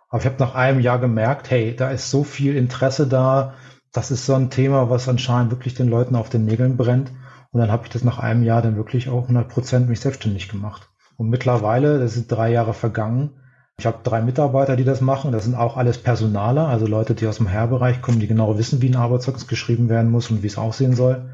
Aber 0.09 0.21
ich 0.21 0.25
habe 0.25 0.37
nach 0.39 0.55
einem 0.55 0.79
Jahr 0.79 0.99
gemerkt, 0.99 1.49
hey, 1.49 1.75
da 1.75 1.89
ist 1.89 2.09
so 2.09 2.23
viel 2.23 2.55
Interesse 2.55 3.07
da, 3.07 3.55
das 3.91 4.11
ist 4.11 4.25
so 4.25 4.35
ein 4.35 4.49
Thema, 4.49 4.89
was 4.89 5.09
anscheinend 5.09 5.51
wirklich 5.51 5.73
den 5.73 5.89
Leuten 5.89 6.15
auf 6.15 6.29
den 6.29 6.45
Nägeln 6.45 6.77
brennt. 6.77 7.11
Und 7.51 7.59
dann 7.59 7.71
habe 7.71 7.83
ich 7.85 7.89
das 7.89 8.03
nach 8.03 8.19
einem 8.19 8.43
Jahr 8.43 8.61
dann 8.61 8.75
wirklich 8.75 9.09
auch 9.09 9.29
100% 9.29 9.87
mich 9.87 9.99
selbstständig 9.99 10.49
gemacht. 10.49 10.89
Und 11.17 11.29
mittlerweile, 11.29 11.99
das 11.99 12.13
sind 12.13 12.31
drei 12.31 12.51
Jahre 12.51 12.73
vergangen, 12.73 13.31
ich 13.79 13.85
habe 13.85 13.99
drei 14.03 14.23
Mitarbeiter, 14.23 14.75
die 14.75 14.83
das 14.83 15.01
machen. 15.01 15.31
Das 15.31 15.43
sind 15.43 15.53
auch 15.53 15.77
alles 15.77 15.99
Personaler, 15.99 16.67
also 16.67 16.87
Leute, 16.87 17.13
die 17.13 17.27
aus 17.27 17.37
dem 17.37 17.45
Herbereich 17.45 18.01
kommen, 18.01 18.19
die 18.19 18.25
genau 18.25 18.57
wissen, 18.57 18.81
wie 18.81 18.89
ein 18.89 18.95
Arbeitszeugnis 18.95 19.47
geschrieben 19.47 19.87
werden 19.87 20.09
muss 20.09 20.31
und 20.31 20.41
wie 20.41 20.47
es 20.47 20.57
aussehen 20.57 20.95
soll. 20.95 21.29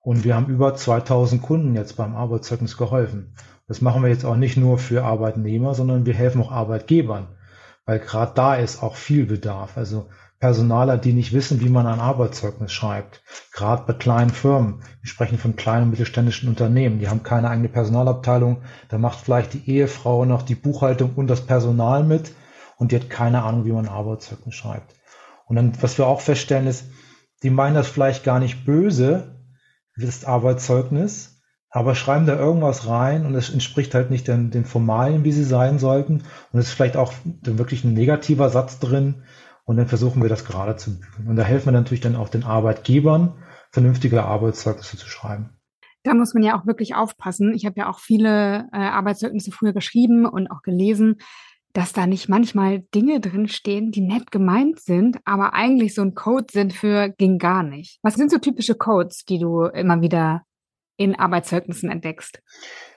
Und 0.00 0.22
wir 0.22 0.36
haben 0.36 0.46
über 0.46 0.76
2000 0.76 1.42
Kunden 1.42 1.74
jetzt 1.74 1.96
beim 1.96 2.14
Arbeitszeugnis 2.14 2.76
geholfen. 2.76 3.34
Das 3.66 3.80
machen 3.80 4.02
wir 4.02 4.10
jetzt 4.10 4.24
auch 4.24 4.36
nicht 4.36 4.56
nur 4.56 4.78
für 4.78 5.04
Arbeitnehmer, 5.04 5.74
sondern 5.74 6.06
wir 6.06 6.14
helfen 6.14 6.40
auch 6.40 6.52
Arbeitgebern, 6.52 7.36
weil 7.84 7.98
gerade 7.98 8.32
da 8.34 8.54
ist 8.54 8.82
auch 8.82 8.96
viel 8.96 9.26
Bedarf. 9.26 9.76
Also 9.76 10.08
Personaler, 10.38 10.98
die 10.98 11.12
nicht 11.12 11.32
wissen, 11.32 11.60
wie 11.60 11.68
man 11.68 11.86
ein 11.86 12.00
Arbeitszeugnis 12.00 12.72
schreibt. 12.72 13.22
Gerade 13.52 13.84
bei 13.86 13.92
kleinen 13.92 14.30
Firmen. 14.30 14.82
Wir 15.00 15.08
sprechen 15.08 15.38
von 15.38 15.54
kleinen 15.54 15.84
und 15.84 15.90
mittelständischen 15.90 16.48
Unternehmen. 16.48 16.98
Die 16.98 17.08
haben 17.08 17.22
keine 17.22 17.48
eigene 17.48 17.68
Personalabteilung. 17.68 18.62
Da 18.88 18.98
macht 18.98 19.20
vielleicht 19.20 19.54
die 19.54 19.70
Ehefrau 19.70 20.24
noch 20.24 20.42
die 20.42 20.56
Buchhaltung 20.56 21.12
und 21.14 21.28
das 21.28 21.46
Personal 21.46 22.02
mit 22.02 22.32
und 22.76 22.90
die 22.90 22.96
hat 22.96 23.08
keine 23.08 23.44
Ahnung, 23.44 23.64
wie 23.64 23.72
man 23.72 23.86
ein 23.86 23.92
Arbeitszeugnis 23.92 24.56
schreibt. 24.56 24.96
Und 25.46 25.54
dann, 25.54 25.80
was 25.80 25.96
wir 25.96 26.08
auch 26.08 26.20
feststellen, 26.20 26.66
ist, 26.66 26.86
die 27.44 27.50
meinen 27.50 27.76
das 27.76 27.86
vielleicht 27.86 28.24
gar 28.24 28.40
nicht 28.40 28.64
böse, 28.64 29.36
das 29.96 30.24
Arbeitszeugnis, 30.24 31.31
aber 31.72 31.94
schreiben 31.94 32.26
da 32.26 32.38
irgendwas 32.38 32.86
rein 32.86 33.26
und 33.26 33.34
es 33.34 33.50
entspricht 33.50 33.94
halt 33.94 34.10
nicht 34.10 34.28
den, 34.28 34.50
den 34.50 34.64
Formalien, 34.64 35.24
wie 35.24 35.32
sie 35.32 35.44
sein 35.44 35.78
sollten. 35.78 36.22
Und 36.52 36.60
es 36.60 36.68
ist 36.68 36.74
vielleicht 36.74 36.96
auch 36.96 37.12
wirklich 37.24 37.82
ein 37.82 37.94
negativer 37.94 38.50
Satz 38.50 38.78
drin, 38.78 39.22
und 39.64 39.76
dann 39.76 39.88
versuchen 39.88 40.22
wir 40.22 40.28
das 40.28 40.44
gerade 40.44 40.76
zu 40.76 40.98
bügeln. 40.98 41.28
Und 41.28 41.36
da 41.36 41.42
helfen 41.42 41.66
wir 41.66 41.72
natürlich 41.72 42.00
dann 42.00 42.16
auch 42.16 42.28
den 42.28 42.44
Arbeitgebern, 42.44 43.34
vernünftige 43.70 44.24
Arbeitszeugnisse 44.24 44.96
zu 44.96 45.08
schreiben. 45.08 45.50
Da 46.02 46.14
muss 46.14 46.34
man 46.34 46.42
ja 46.42 46.58
auch 46.58 46.66
wirklich 46.66 46.96
aufpassen. 46.96 47.54
Ich 47.54 47.64
habe 47.64 47.78
ja 47.78 47.88
auch 47.88 48.00
viele 48.00 48.68
äh, 48.72 48.76
Arbeitszeugnisse 48.76 49.52
früher 49.52 49.72
geschrieben 49.72 50.26
und 50.26 50.50
auch 50.50 50.62
gelesen, 50.62 51.18
dass 51.74 51.92
da 51.92 52.06
nicht 52.06 52.28
manchmal 52.28 52.80
Dinge 52.94 53.20
drinstehen, 53.20 53.92
die 53.92 54.02
nett 54.02 54.30
gemeint 54.30 54.80
sind, 54.80 55.18
aber 55.24 55.54
eigentlich 55.54 55.94
so 55.94 56.02
ein 56.02 56.14
Code 56.14 56.48
sind 56.50 56.72
für 56.72 57.08
ging 57.08 57.38
gar 57.38 57.62
nicht. 57.62 57.98
Was 58.02 58.14
sind 58.14 58.30
so 58.30 58.38
typische 58.38 58.74
Codes, 58.74 59.24
die 59.24 59.38
du 59.38 59.62
immer 59.62 60.02
wieder 60.02 60.42
in 60.96 61.18
Arbeitszeugnissen 61.18 61.90
entdeckst? 61.90 62.42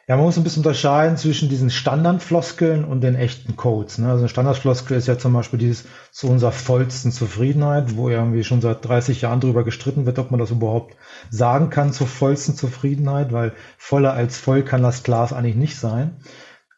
Ja, 0.08 0.18
man 0.18 0.26
muss 0.26 0.38
ein 0.38 0.44
bisschen 0.44 0.64
unterscheiden 0.64 1.18
zwischen 1.18 1.50
diesen 1.50 1.72
Standardfloskeln 1.72 2.86
und 2.86 3.02
den 3.02 3.16
echten 3.16 3.56
Codes. 3.56 3.98
Ne? 3.98 4.08
Also 4.08 4.20
eine 4.20 4.30
Standardfloskel 4.30 4.96
ist 4.96 5.08
ja 5.08 5.18
zum 5.18 5.34
Beispiel 5.34 5.58
dieses 5.58 5.86
zu 6.12 6.28
unserer 6.28 6.52
vollsten 6.52 7.12
Zufriedenheit, 7.12 7.96
wo 7.96 8.10
irgendwie 8.10 8.44
schon 8.44 8.62
seit 8.62 8.86
30 8.86 9.22
Jahren 9.22 9.40
drüber 9.40 9.64
gestritten 9.64 10.06
wird, 10.06 10.20
ob 10.20 10.30
man 10.30 10.40
das 10.40 10.52
überhaupt 10.52 10.96
sagen 11.32 11.72
kann 11.72 11.92
zur 11.92 12.06
vollsten 12.06 12.56
Zufriedenheit, 12.56 13.32
weil 13.34 13.54
voller 13.80 14.14
als 14.14 14.38
voll 14.38 14.62
kann 14.62 14.84
das 14.84 15.02
Glas 15.02 15.34
eigentlich 15.34 15.56
nicht 15.56 15.76
sein. 15.76 16.18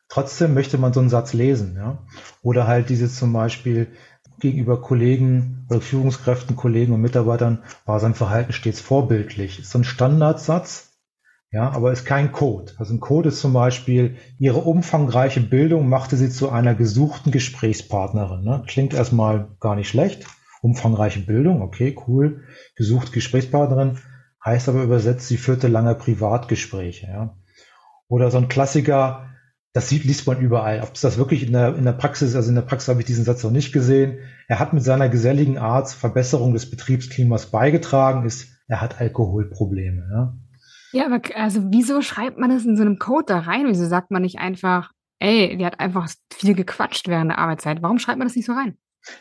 Trotzdem 0.08 0.54
möchte 0.54 0.78
man 0.78 0.94
so 0.94 1.02
einen 1.02 1.10
Satz 1.10 1.34
lesen, 1.34 1.76
ja. 1.76 2.06
Oder 2.42 2.66
halt 2.66 2.90
diese 2.90 3.10
zum 3.10 3.34
Beispiel 3.34 3.88
gegenüber 4.40 4.82
Kollegen 4.82 5.66
oder 5.70 5.82
Führungskräften, 5.82 6.56
Kollegen 6.56 6.94
und 6.94 7.02
Mitarbeitern 7.02 7.64
war 7.86 8.00
sein 8.00 8.14
Verhalten 8.14 8.54
stets 8.54 8.80
vorbildlich. 8.80 9.60
Ist 9.60 9.72
so 9.72 9.80
ein 9.80 9.84
Standardsatz, 9.84 10.87
ja, 11.52 11.70
aber 11.72 11.94
ist 11.94 12.06
kein 12.06 12.34
Code. 12.34 12.74
Also 12.78 12.94
ein 12.94 13.00
Code 13.00 13.30
ist 13.30 13.40
zum 13.40 13.54
Beispiel, 13.54 14.18
ihre 14.38 14.60
umfangreiche 14.60 15.40
Bildung 15.40 15.88
machte 15.88 16.18
sie 16.18 16.30
zu 16.30 16.50
einer 16.50 16.76
gesuchten 16.76 17.32
Gesprächspartnerin. 17.32 18.44
Ne? 18.44 18.64
Klingt 18.68 18.94
erstmal 18.94 19.56
gar 19.62 19.76
nicht 19.76 19.88
schlecht. 19.88 20.28
Umfangreiche 20.62 21.22
Bildung, 21.22 21.62
okay, 21.62 21.96
cool. 22.08 22.44
Gesuchte 22.76 23.12
Gesprächspartnerin 23.12 23.98
heißt 24.44 24.68
aber 24.68 24.84
übersetzt, 24.84 25.28
sie 25.28 25.38
führte 25.38 25.70
lange 25.70 25.96
Privatgespräche. 25.96 27.08
Ja? 27.08 27.38
Oder 28.10 28.30
so 28.30 28.40
ein 28.40 28.50
Klassiker, 28.50 29.30
das 29.72 29.88
sieht, 29.88 30.04
liest 30.04 30.28
man 30.28 30.42
überall. 30.42 30.82
Ob 30.82 30.96
es 30.96 31.02
das 31.02 31.18
wirklich 31.18 31.44
in 31.44 31.54
der, 31.54 31.76
in 31.76 31.86
der 31.86 31.94
Praxis, 31.94 32.36
also 32.36 32.50
in 32.50 32.56
der 32.56 32.62
Praxis 32.64 32.90
habe 32.90 33.00
ich 33.00 33.06
diesen 33.06 33.24
Satz 33.24 33.44
noch 33.44 33.52
nicht 33.52 33.72
gesehen. 33.72 34.18
Er 34.50 34.60
hat 34.60 34.74
mit 34.74 34.84
seiner 34.84 35.08
geselligen 35.08 35.58
Art 35.58 35.88
zur 35.88 36.00
Verbesserung 36.00 36.54
des 36.54 36.70
Betriebsklimas 36.70 37.52
beigetragen, 37.52 38.26
ist, 38.26 38.50
er 38.68 38.82
hat 38.82 39.00
Alkoholprobleme. 39.00 40.10
Ja? 40.12 40.38
Ja, 40.98 41.06
aber 41.06 41.22
also 41.36 41.62
wieso 41.66 42.02
schreibt 42.02 42.40
man 42.40 42.50
das 42.50 42.66
in 42.66 42.76
so 42.76 42.82
einem 42.82 42.98
Code 42.98 43.26
da 43.28 43.40
rein? 43.42 43.68
Wieso 43.68 43.86
sagt 43.86 44.10
man 44.10 44.24
nicht 44.24 44.40
einfach, 44.40 44.94
ey, 45.20 45.56
die 45.56 45.64
hat 45.64 45.80
einfach 45.80 46.10
viel 46.34 46.56
gequatscht 46.56 47.08
während 47.08 47.30
der 47.30 47.38
Arbeitszeit? 47.38 47.84
Warum 47.84 48.00
schreibt 48.00 48.18
man 48.18 48.28
das 48.28 48.36
nicht 48.36 48.48
so 48.48 48.54
rein? 48.54 48.78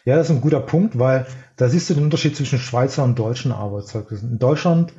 Ja, 0.07 0.17
das 0.17 0.31
ist 0.31 0.37
ein 0.37 0.41
guter 0.41 0.61
Punkt, 0.61 0.99
weil 0.99 1.27
da 1.57 1.69
siehst 1.69 1.91
du 1.91 1.95
den 1.95 2.05
Unterschied 2.05 2.35
zwischen 2.35 2.59
Schweizer 2.59 3.05
und 3.05 3.19
deutschen 3.19 3.53
Arbeitszeugnissen. 3.53 4.33
In 4.33 4.39
Deutschland 4.39 4.95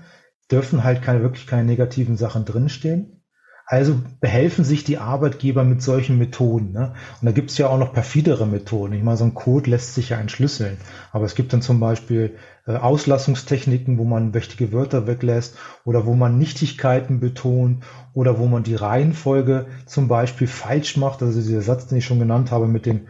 dürfen 0.52 0.84
halt 0.84 1.02
keine 1.02 1.24
wirklich 1.24 1.48
keine 1.48 1.64
negativen 1.64 2.16
Sachen 2.16 2.46
drinstehen. 2.46 3.24
Also 3.66 4.00
behelfen 4.22 4.64
sich 4.64 4.84
die 4.84 5.00
Arbeitgeber 5.00 5.64
mit 5.64 5.82
solchen 5.82 6.20
Methoden. 6.20 6.74
Ne? 6.74 6.94
Und 7.20 7.26
da 7.26 7.32
gibt 7.32 7.50
es 7.50 7.58
ja 7.58 7.70
auch 7.70 7.80
noch 7.80 7.92
perfidere 7.92 8.46
Methoden. 8.46 8.94
Ich 8.94 9.04
meine, 9.04 9.18
so 9.18 9.24
ein 9.24 9.34
Code 9.34 9.72
lässt 9.72 9.96
sich 9.96 10.10
ja 10.10 10.20
entschlüsseln. 10.20 10.78
Aber 11.12 11.26
es 11.26 11.34
gibt 11.34 11.54
dann 11.54 11.64
zum 11.64 11.80
Beispiel 11.80 12.38
Auslassungstechniken, 12.76 13.98
wo 13.98 14.04
man 14.04 14.34
wichtige 14.34 14.74
Wörter 14.74 15.08
weglässt 15.08 15.58
oder 15.86 16.06
wo 16.06 16.14
man 16.16 16.38
Nichtigkeiten 16.38 17.20
betont 17.20 17.84
oder 18.14 18.40
wo 18.40 18.48
man 18.48 18.64
die 18.64 18.76
Reihenfolge 18.76 19.68
zum 19.86 20.08
Beispiel 20.08 20.48
falsch 20.48 20.98
macht. 20.98 21.24
Also 21.24 21.40
dieser 21.40 21.62
Satz, 21.62 21.88
den 21.88 22.00
ich 22.00 22.06
schon 22.06 22.20
genannt 22.20 22.52
habe 22.52 22.68
mit 22.68 22.86
den 22.86 23.08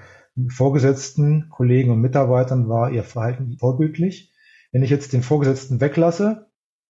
Vorgesetzten, 0.49 1.49
Kollegen 1.49 1.91
und 1.91 2.01
Mitarbeitern, 2.01 2.69
war 2.69 2.91
ihr 2.91 3.03
Verhalten 3.03 3.57
vorbildlich. 3.57 4.31
Wenn 4.71 4.83
ich 4.83 4.91
jetzt 4.91 5.13
den 5.13 5.23
Vorgesetzten 5.23 5.81
weglasse, 5.81 6.47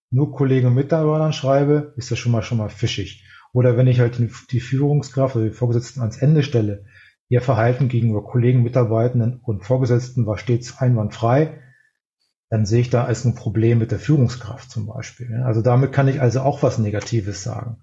nur 0.09 0.33
Kollegen 0.33 0.67
und 0.67 0.73
Mitarbeitern 0.73 1.31
schreibe, 1.33 1.93
ist 1.95 2.11
das 2.11 2.19
schon 2.19 2.33
mal 2.33 2.41
schon 2.41 2.57
mal 2.57 2.69
fischig. 2.69 3.23
Oder 3.53 3.77
wenn 3.77 3.87
ich 3.87 4.01
halt 4.01 4.19
die 4.51 4.59
Führungskraft 4.59 5.35
oder 5.35 5.45
die 5.45 5.51
Vorgesetzten 5.51 6.01
ans 6.01 6.17
Ende 6.17 6.43
stelle, 6.43 6.85
ihr 7.29 7.41
Verhalten 7.41 7.87
gegenüber 7.87 8.23
Kollegen, 8.23 8.63
Mitarbeitenden 8.63 9.39
und 9.41 9.63
Vorgesetzten 9.63 10.25
war 10.25 10.37
stets 10.37 10.79
einwandfrei, 10.79 11.61
dann 12.49 12.65
sehe 12.65 12.81
ich 12.81 12.89
da 12.89 13.03
als 13.03 13.25
ein 13.25 13.35
Problem 13.35 13.79
mit 13.79 13.91
der 13.91 13.99
Führungskraft 13.99 14.71
zum 14.71 14.87
Beispiel. 14.87 15.41
Also 15.43 15.61
damit 15.61 15.91
kann 15.91 16.07
ich 16.07 16.21
also 16.21 16.41
auch 16.41 16.63
was 16.63 16.77
Negatives 16.77 17.43
sagen. 17.43 17.77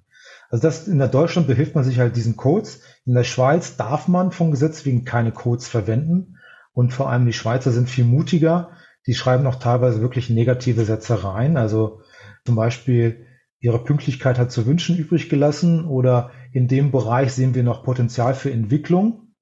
Also 0.49 0.62
das 0.62 0.88
in 0.88 0.99
der 0.99 1.09
Deutschland 1.09 1.47
behilft 1.47 1.75
man 1.75 1.85
sich 1.85 1.99
halt 1.99 2.16
diesen 2.16 2.37
Codes. 2.37 2.80
In 3.04 3.14
der 3.14 3.25
Schweiz 3.25 3.76
darf 3.76 4.09
man 4.09 4.30
vom 4.30 4.50
Gesetz 4.50 4.85
wegen 4.85 5.04
keine 5.04 5.33
Codes 5.33 5.68
verwenden. 5.68 6.38
Und 6.73 6.92
vor 6.92 7.11
allem 7.11 7.26
die 7.26 7.33
Schweizer 7.33 7.73
sind 7.73 7.90
viel 7.90 8.04
mutiger. 8.04 8.71
Die 9.06 9.14
schreiben 9.14 9.47
auch 9.47 9.56
teilweise 9.56 10.00
wirklich 10.00 10.30
negative 10.30 10.85
Sätze 10.85 11.25
rein. 11.25 11.56
Also 11.56 12.00
zum 12.47 12.56
Beispiel, 12.56 13.26
ihre 13.61 13.83
Pünktlichkeit 13.83 14.38
hat 14.38 14.50
zu 14.52 14.66
wünschen 14.66 14.97
übrig 14.97 15.28
gelassen 15.28 15.87
oder 15.87 16.30
in 16.52 16.68
dem 16.68 16.90
Bereich 16.90 17.33
sehen 17.33 17.54
wir 17.54 17.62
noch 17.62 17.83
Potenzial 17.83 18.35
für 18.35 18.50
Entwicklung. 18.50 19.35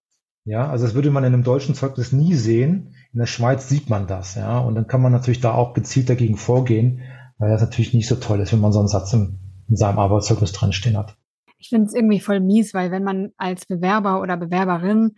Ja, 0.45 0.69
also 0.69 0.85
das 0.85 0.95
würde 0.95 1.11
man 1.11 1.25
in 1.25 1.33
einem 1.33 1.45
deutschen 1.45 1.75
Zeugnis 1.75 2.13
nie 2.13 2.35
sehen. 2.35 2.95
In 3.13 3.19
der 3.19 3.27
Schweiz 3.27 3.69
sieht 3.69 3.91
man 3.91 4.07
das, 4.07 4.35
ja. 4.37 4.59
Und 4.59 4.75
dann 4.75 4.87
kann 4.87 5.03
man 5.03 5.13
natürlich 5.13 5.41
da 5.41 5.53
auch 5.55 5.75
gezielt 5.75 6.09
dagegen 6.09 6.37
vorgehen, 6.37 7.03
weil 7.39 7.51
das 7.51 7.61
natürlich 7.61 7.93
nicht 7.93 8.09
so 8.09 8.17
toll 8.17 8.41
ist, 8.41 8.53
wenn 8.53 8.61
man 8.61 8.73
so 8.73 8.79
einen 8.79 8.89
Satz 8.89 9.13
im, 9.13 9.39
in 9.69 9.77
seinem 9.77 9.99
Arbeitszeugnis 9.99 10.53
drinstehen 10.53 10.97
hat. 10.97 11.17
Ich 11.59 11.69
finde 11.69 11.87
es 11.87 11.95
irgendwie 11.95 12.21
voll 12.21 12.41
mies, 12.41 12.75
weil 12.75 12.91
wenn 12.91 13.05
man 13.05 13.31
als 13.37 13.67
Bewerber 13.67 14.21
oder 14.21 14.37
Bewerberin 14.37 15.13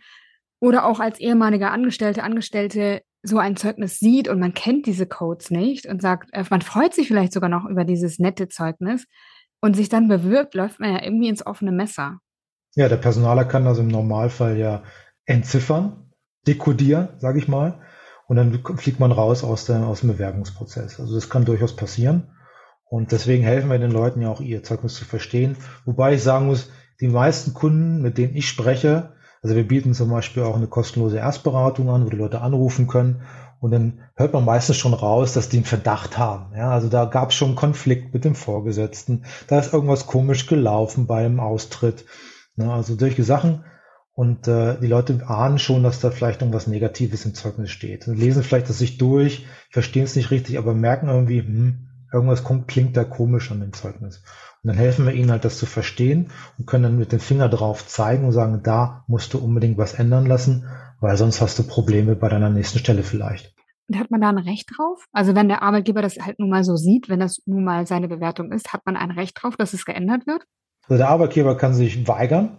oder 0.59 0.85
auch 0.85 0.99
als 0.99 1.19
ehemalige 1.19 1.71
Angestellte, 1.71 2.23
Angestellte 2.23 3.01
so 3.23 3.37
ein 3.37 3.55
Zeugnis 3.55 3.99
sieht 3.99 4.27
und 4.27 4.39
man 4.39 4.53
kennt 4.53 4.85
diese 4.85 5.07
Codes 5.07 5.49
nicht 5.49 5.85
und 5.87 6.01
sagt, 6.01 6.29
äh, 6.33 6.43
man 6.49 6.61
freut 6.61 6.93
sich 6.93 7.07
vielleicht 7.07 7.33
sogar 7.33 7.49
noch 7.49 7.65
über 7.65 7.83
dieses 7.83 8.19
nette 8.19 8.47
Zeugnis 8.47 9.05
und 9.61 9.75
sich 9.75 9.89
dann 9.89 10.07
bewirbt, 10.07 10.53
läuft 10.53 10.79
man 10.79 10.93
ja 10.93 11.03
irgendwie 11.03 11.29
ins 11.29 11.45
offene 11.45 11.71
Messer. 11.71 12.19
Ja, 12.75 12.89
der 12.89 12.97
Personaler 12.97 13.45
kann 13.45 13.65
das 13.65 13.79
im 13.79 13.87
Normalfall 13.87 14.57
ja 14.57 14.83
entziffern, 15.25 16.04
dekodieren, 16.47 17.09
sage 17.17 17.39
ich 17.39 17.47
mal, 17.47 17.79
und 18.27 18.37
dann 18.37 18.59
fliegt 18.77 18.99
man 18.99 19.11
raus 19.11 19.43
aus, 19.43 19.65
der, 19.65 19.85
aus 19.85 20.01
dem 20.01 20.09
Bewerbungsprozess. 20.09 20.99
Also 20.99 21.13
das 21.13 21.29
kann 21.29 21.45
durchaus 21.45 21.75
passieren. 21.75 22.29
Und 22.89 23.11
deswegen 23.11 23.43
helfen 23.43 23.69
wir 23.69 23.79
den 23.79 23.91
Leuten 23.91 24.21
ja 24.21 24.29
auch, 24.29 24.41
ihr 24.41 24.63
Zeugnis 24.63 24.95
zu 24.95 25.05
verstehen. 25.05 25.57
Wobei 25.85 26.15
ich 26.15 26.23
sagen 26.23 26.47
muss, 26.47 26.69
die 27.01 27.07
meisten 27.07 27.53
Kunden, 27.53 28.01
mit 28.01 28.17
denen 28.17 28.35
ich 28.35 28.47
spreche, 28.47 29.13
also 29.43 29.55
wir 29.55 29.67
bieten 29.67 29.93
zum 29.93 30.09
Beispiel 30.09 30.43
auch 30.43 30.55
eine 30.55 30.67
kostenlose 30.67 31.17
Erstberatung 31.17 31.89
an, 31.89 32.05
wo 32.05 32.09
die 32.09 32.17
Leute 32.17 32.41
anrufen 32.41 32.87
können. 32.87 33.21
Und 33.59 33.71
dann 33.71 33.99
hört 34.15 34.33
man 34.33 34.45
meistens 34.45 34.77
schon 34.77 34.93
raus, 34.93 35.33
dass 35.33 35.49
die 35.49 35.57
einen 35.57 35.65
Verdacht 35.65 36.17
haben. 36.17 36.55
Ja, 36.55 36.71
also 36.71 36.89
da 36.89 37.05
gab 37.05 37.29
es 37.29 37.35
schon 37.35 37.49
einen 37.49 37.55
Konflikt 37.55 38.13
mit 38.13 38.25
dem 38.25 38.35
Vorgesetzten. 38.35 39.25
Da 39.47 39.59
ist 39.59 39.73
irgendwas 39.73 40.07
komisch 40.07 40.47
gelaufen 40.47 41.05
beim 41.05 41.39
Austritt. 41.39 42.05
Ja, 42.55 42.71
also 42.71 42.95
solche 42.97 43.23
Sachen. 43.23 43.63
Und 44.15 44.47
äh, 44.47 44.79
die 44.79 44.87
Leute 44.87 45.27
ahnen 45.27 45.59
schon, 45.59 45.83
dass 45.83 45.99
da 45.99 46.09
vielleicht 46.09 46.41
irgendwas 46.41 46.67
Negatives 46.67 47.25
im 47.25 47.33
Zeugnis 47.33 47.69
steht. 47.69 48.07
Und 48.07 48.17
lesen 48.17 48.43
vielleicht 48.43 48.69
das 48.69 48.77
sich 48.77 48.97
durch, 48.97 49.45
verstehen 49.69 50.03
es 50.03 50.15
nicht 50.15 50.31
richtig, 50.31 50.57
aber 50.57 50.73
merken 50.73 51.09
irgendwie, 51.09 51.41
hm, 51.41 51.89
irgendwas 52.13 52.43
klingt 52.65 52.95
da 52.95 53.03
komisch 53.03 53.51
an 53.51 53.59
dem 53.59 53.73
Zeugnis. 53.73 54.23
Und 54.63 54.69
dann 54.69 54.77
helfen 54.77 55.05
wir 55.05 55.13
ihnen 55.13 55.31
halt, 55.31 55.43
das 55.43 55.57
zu 55.57 55.65
verstehen 55.65 56.31
und 56.57 56.65
können 56.65 56.83
dann 56.83 56.97
mit 56.97 57.11
dem 57.11 57.19
Finger 57.19 57.49
drauf 57.49 57.85
zeigen 57.87 58.25
und 58.25 58.31
sagen, 58.31 58.61
da 58.63 59.03
musst 59.07 59.33
du 59.33 59.37
unbedingt 59.37 59.77
was 59.77 59.93
ändern 59.93 60.25
lassen, 60.25 60.65
weil 61.01 61.17
sonst 61.17 61.41
hast 61.41 61.59
du 61.59 61.63
Probleme 61.63 62.15
bei 62.15 62.29
deiner 62.29 62.49
nächsten 62.49 62.79
Stelle 62.79 63.03
vielleicht. 63.03 63.53
Und 63.87 63.99
hat 63.99 64.09
man 64.09 64.21
da 64.21 64.29
ein 64.29 64.37
Recht 64.37 64.71
drauf? 64.75 65.05
Also 65.11 65.35
wenn 65.35 65.49
der 65.49 65.61
Arbeitgeber 65.61 66.01
das 66.01 66.17
halt 66.19 66.39
nun 66.39 66.49
mal 66.49 66.63
so 66.63 66.77
sieht, 66.77 67.09
wenn 67.09 67.19
das 67.19 67.41
nun 67.45 67.63
mal 67.63 67.85
seine 67.85 68.07
Bewertung 68.07 68.51
ist, 68.51 68.73
hat 68.73 68.85
man 68.85 68.95
ein 68.95 69.11
Recht 69.11 69.37
drauf, 69.39 69.57
dass 69.57 69.73
es 69.73 69.85
geändert 69.85 70.25
wird? 70.25 70.45
Also 70.87 70.97
der 70.97 71.09
Arbeitgeber 71.09 71.57
kann 71.57 71.73
sich 71.73 72.07
weigern. 72.07 72.57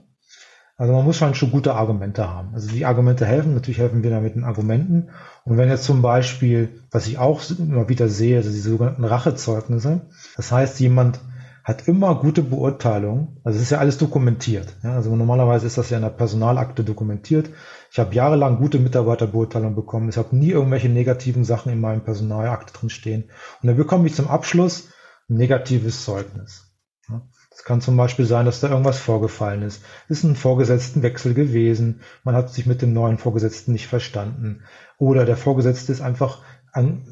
Also 0.79 0.93
man 0.93 1.05
muss 1.05 1.17
schon 1.17 1.33
gute 1.51 1.75
Argumente 1.75 2.29
haben. 2.29 2.53
Also 2.53 2.69
die 2.69 2.85
Argumente 2.85 3.25
helfen, 3.25 3.55
natürlich 3.55 3.79
helfen 3.79 4.03
wir 4.03 4.11
da 4.11 4.21
mit 4.21 4.35
den 4.35 4.45
Argumenten. 4.45 5.09
Und 5.45 5.57
wenn 5.57 5.71
jetzt 5.71 5.85
zum 5.85 6.03
Beispiel, 6.03 6.83
was 6.91 7.07
ich 7.07 7.17
auch 7.19 7.41
immer 7.59 7.89
wieder 7.89 8.09
sehe, 8.09 8.37
also 8.37 8.51
diese 8.51 8.71
sogenannten 8.71 9.05
Rachezeugnisse, 9.05 10.03
das 10.37 10.53
heißt, 10.53 10.79
jemand 10.81 11.21
hat 11.67 11.89
immer 11.89 12.15
gute 12.15 12.43
Beurteilung. 12.43 13.39
Also 13.43 13.57
es 13.57 13.65
ist 13.65 13.71
ja 13.71 13.79
alles 13.79 13.99
dokumentiert. 13.99 14.77
Ja? 14.85 14.95
Also 14.95 15.17
normalerweise 15.17 15.67
ist 15.67 15.79
das 15.79 15.91
ja 15.91 15.97
in 15.97 16.05
der 16.05 16.11
Personalakte 16.11 16.85
dokumentiert. 16.85 17.51
Ich 17.91 17.99
habe 17.99 18.15
jahrelang 18.15 18.59
gute 18.59 18.79
Mitarbeiterbeurteilung 18.79 19.75
bekommen. 19.75 20.11
Ich 20.11 20.17
habe 20.17 20.37
nie 20.37 20.51
irgendwelche 20.51 20.89
negativen 20.89 21.45
Sachen 21.45 21.73
in 21.73 21.81
meinem 21.81 22.05
Personalakte 22.05 22.73
drin 22.73 22.91
stehen. 22.91 23.25
Und 23.63 23.67
dann 23.67 23.77
bekomme 23.77 24.07
ich 24.07 24.15
zum 24.15 24.29
Abschluss 24.29 24.91
ein 25.29 25.39
negatives 25.39 26.05
Zeugnis. 26.05 26.73
Ja? 27.09 27.23
Es 27.57 27.65
kann 27.65 27.81
zum 27.81 27.97
Beispiel 27.97 28.27
sein, 28.27 28.45
dass 28.45 28.61
da 28.61 28.69
irgendwas 28.69 28.99
vorgefallen 28.99 29.63
ist. 29.63 29.83
Ist 30.11 30.25
ein 30.25 30.37
Vorgesetztenwechsel 30.37 31.33
gewesen. 31.33 32.03
Man 32.23 32.35
hat 32.35 32.51
sich 32.51 32.67
mit 32.67 32.83
dem 32.83 32.93
neuen 32.93 33.17
Vorgesetzten 33.17 33.73
nicht 33.73 33.87
verstanden. 33.87 34.63
Oder 34.99 35.25
der 35.25 35.39
Vorgesetzte 35.39 35.91
ist 35.91 36.03
einfach, 36.03 36.43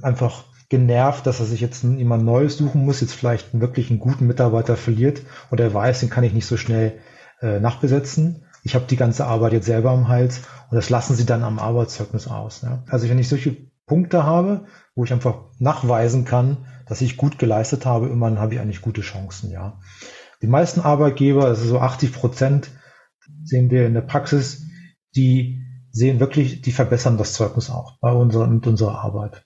einfach 0.02 0.44
genervt, 0.68 1.26
dass 1.26 1.40
er 1.40 1.46
sich 1.46 1.62
jetzt 1.62 1.82
jemand 1.82 2.24
Neues 2.24 2.58
suchen 2.58 2.84
muss, 2.84 3.00
jetzt 3.00 3.14
vielleicht 3.14 3.58
wirklich 3.58 3.88
einen 3.88 4.00
guten 4.00 4.26
Mitarbeiter 4.26 4.76
verliert 4.76 5.22
und 5.50 5.60
er 5.60 5.72
weiß, 5.72 6.00
den 6.00 6.10
kann 6.10 6.24
ich 6.24 6.34
nicht 6.34 6.46
so 6.46 6.58
schnell 6.58 6.98
äh, 7.40 7.58
nachbesetzen. 7.58 8.44
Ich 8.64 8.74
habe 8.74 8.84
die 8.84 8.96
ganze 8.96 9.26
Arbeit 9.26 9.54
jetzt 9.54 9.66
selber 9.66 9.92
am 9.92 10.08
Hals 10.08 10.42
und 10.70 10.76
das 10.76 10.90
lassen 10.90 11.14
sie 11.14 11.24
dann 11.24 11.42
am 11.42 11.58
Arbeitszeugnis 11.58 12.28
aus. 12.28 12.60
Ja. 12.60 12.82
Also 12.86 13.08
wenn 13.08 13.18
ich 13.18 13.30
solche 13.30 13.56
Punkte 13.86 14.24
habe, 14.24 14.66
wo 14.94 15.04
ich 15.04 15.12
einfach 15.12 15.46
nachweisen 15.58 16.26
kann, 16.26 16.66
dass 16.86 17.00
ich 17.00 17.16
gut 17.16 17.38
geleistet 17.38 17.86
habe, 17.86 18.08
immerhin 18.08 18.38
habe 18.38 18.54
ich 18.54 18.60
eigentlich 18.60 18.82
gute 18.82 19.00
Chancen, 19.00 19.50
ja. 19.50 19.78
Die 20.42 20.46
meisten 20.46 20.80
Arbeitgeber, 20.80 21.44
also 21.44 21.64
so 21.64 21.78
80 21.78 22.12
Prozent, 22.12 22.70
sehen 23.44 23.70
wir 23.70 23.86
in 23.86 23.94
der 23.94 24.02
Praxis, 24.02 24.62
die 25.16 25.62
sehen 25.90 26.20
wirklich, 26.20 26.60
die 26.60 26.72
verbessern 26.72 27.18
das 27.18 27.34
Zeugnis 27.34 27.70
auch 27.70 27.98
bei 28.00 28.12
unserer, 28.12 28.46
mit 28.46 28.66
unserer 28.66 28.98
Arbeit. 28.98 29.44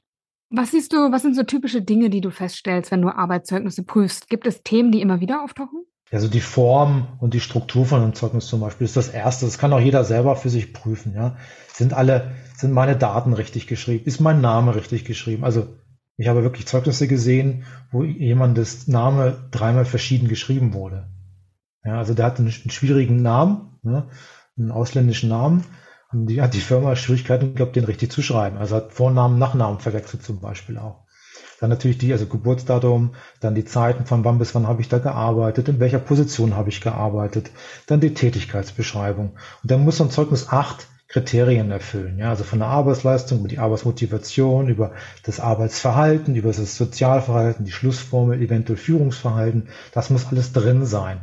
Was 0.50 0.71
siehst 0.71 0.95
du, 0.95 1.12
was 1.12 1.23
sind 1.23 1.37
so 1.37 1.42
typische 1.42 1.83
Dinge, 1.83 2.09
die 2.09 2.23
du 2.23 2.30
feststellst, 2.30 2.90
wenn 2.90 3.02
du 3.02 3.09
Arbeitszeugnisse 3.09 3.83
prüfst? 3.83 4.30
Gibt 4.30 4.47
es 4.47 4.62
Themen, 4.62 4.92
die 4.92 5.02
immer 5.02 5.21
wieder 5.21 5.45
auftauchen? 5.45 5.85
Also 6.11 6.26
die 6.26 6.40
Form 6.40 7.18
und 7.21 7.35
die 7.35 7.40
Struktur 7.40 7.85
von 7.85 8.00
einem 8.00 8.14
Zeugnis 8.14 8.47
zum 8.47 8.61
Beispiel 8.61 8.87
ist 8.87 8.97
das 8.97 9.11
erste. 9.11 9.45
Das 9.45 9.59
kann 9.59 9.75
auch 9.75 9.80
jeder 9.80 10.04
selber 10.04 10.37
für 10.37 10.49
sich 10.49 10.73
prüfen. 10.73 11.12
Ja, 11.14 11.37
sind 11.71 11.92
alle, 11.92 12.33
sind 12.57 12.73
meine 12.73 12.97
Daten 12.97 13.35
richtig 13.35 13.66
geschrieben? 13.66 14.07
Ist 14.07 14.21
mein 14.21 14.40
Name 14.40 14.75
richtig 14.75 15.04
geschrieben? 15.04 15.45
Also 15.45 15.66
ich 16.18 16.26
habe 16.28 16.42
wirklich 16.42 16.66
Zeugnisse 16.66 17.06
gesehen, 17.06 17.64
wo 17.92 18.02
jemandes 18.02 18.88
Name 18.88 19.48
dreimal 19.52 19.84
verschieden 19.84 20.28
geschrieben 20.28 20.75
wurde. 20.75 21.08
Ja, 21.84 21.96
also 21.98 22.12
der 22.12 22.26
hat 22.26 22.38
einen, 22.38 22.48
einen 22.48 22.70
schwierigen 22.70 23.22
Namen, 23.22 23.78
ne, 23.82 24.08
einen 24.58 24.72
ausländischen 24.72 25.28
Namen 25.28 25.64
und 26.10 26.26
die 26.26 26.42
hat 26.42 26.54
die 26.54 26.60
Firma 26.60 26.96
Schwierigkeiten 26.96 27.54
gehabt, 27.54 27.76
den 27.76 27.84
richtig 27.84 28.10
zu 28.10 28.20
schreiben. 28.20 28.58
Also 28.58 28.76
hat 28.76 28.92
Vornamen, 28.92 29.38
Nachnamen 29.38 29.78
verwechselt 29.78 30.25
zum 30.25 30.40
Beispiel 30.40 30.76
auch. 30.76 31.04
Dann 31.60 31.70
natürlich 31.70 31.98
die, 31.98 32.12
also 32.12 32.26
Geburtsdatum, 32.26 33.14
dann 33.40 33.54
die 33.54 33.64
Zeiten, 33.64 34.04
von 34.04 34.25
wann 34.25 34.38
bis 34.38 34.54
wann 34.56 34.66
habe 34.66 34.80
ich 34.80 34.88
da 34.88 34.98
gearbeitet, 34.98 35.68
in 35.68 35.78
welcher 35.78 35.98
Position 36.00 36.56
habe 36.56 36.68
ich 36.68 36.80
gearbeitet, 36.80 37.50
dann 37.87 38.00
die 38.00 38.14
Tätigkeitsbeschreibung. 38.14 39.37
Und 39.62 39.70
dann 39.70 39.84
muss 39.84 39.98
so 39.98 40.04
ein 40.04 40.10
Zeugnis 40.10 40.48
acht 40.48 40.88
Kriterien 41.08 41.70
erfüllen. 41.70 42.18
Ja, 42.18 42.28
also 42.30 42.44
von 42.44 42.58
der 42.58 42.68
Arbeitsleistung 42.68 43.40
über 43.40 43.48
die 43.48 43.58
Arbeitsmotivation, 43.58 44.68
über 44.68 44.92
das 45.24 45.40
Arbeitsverhalten, 45.40 46.34
über 46.34 46.52
das 46.52 46.76
Sozialverhalten, 46.76 47.64
die 47.64 47.72
Schlussformel, 47.72 48.42
eventuell 48.42 48.76
Führungsverhalten. 48.76 49.68
Das 49.92 50.10
muss 50.10 50.26
alles 50.26 50.52
drin 50.52 50.84
sein. 50.84 51.20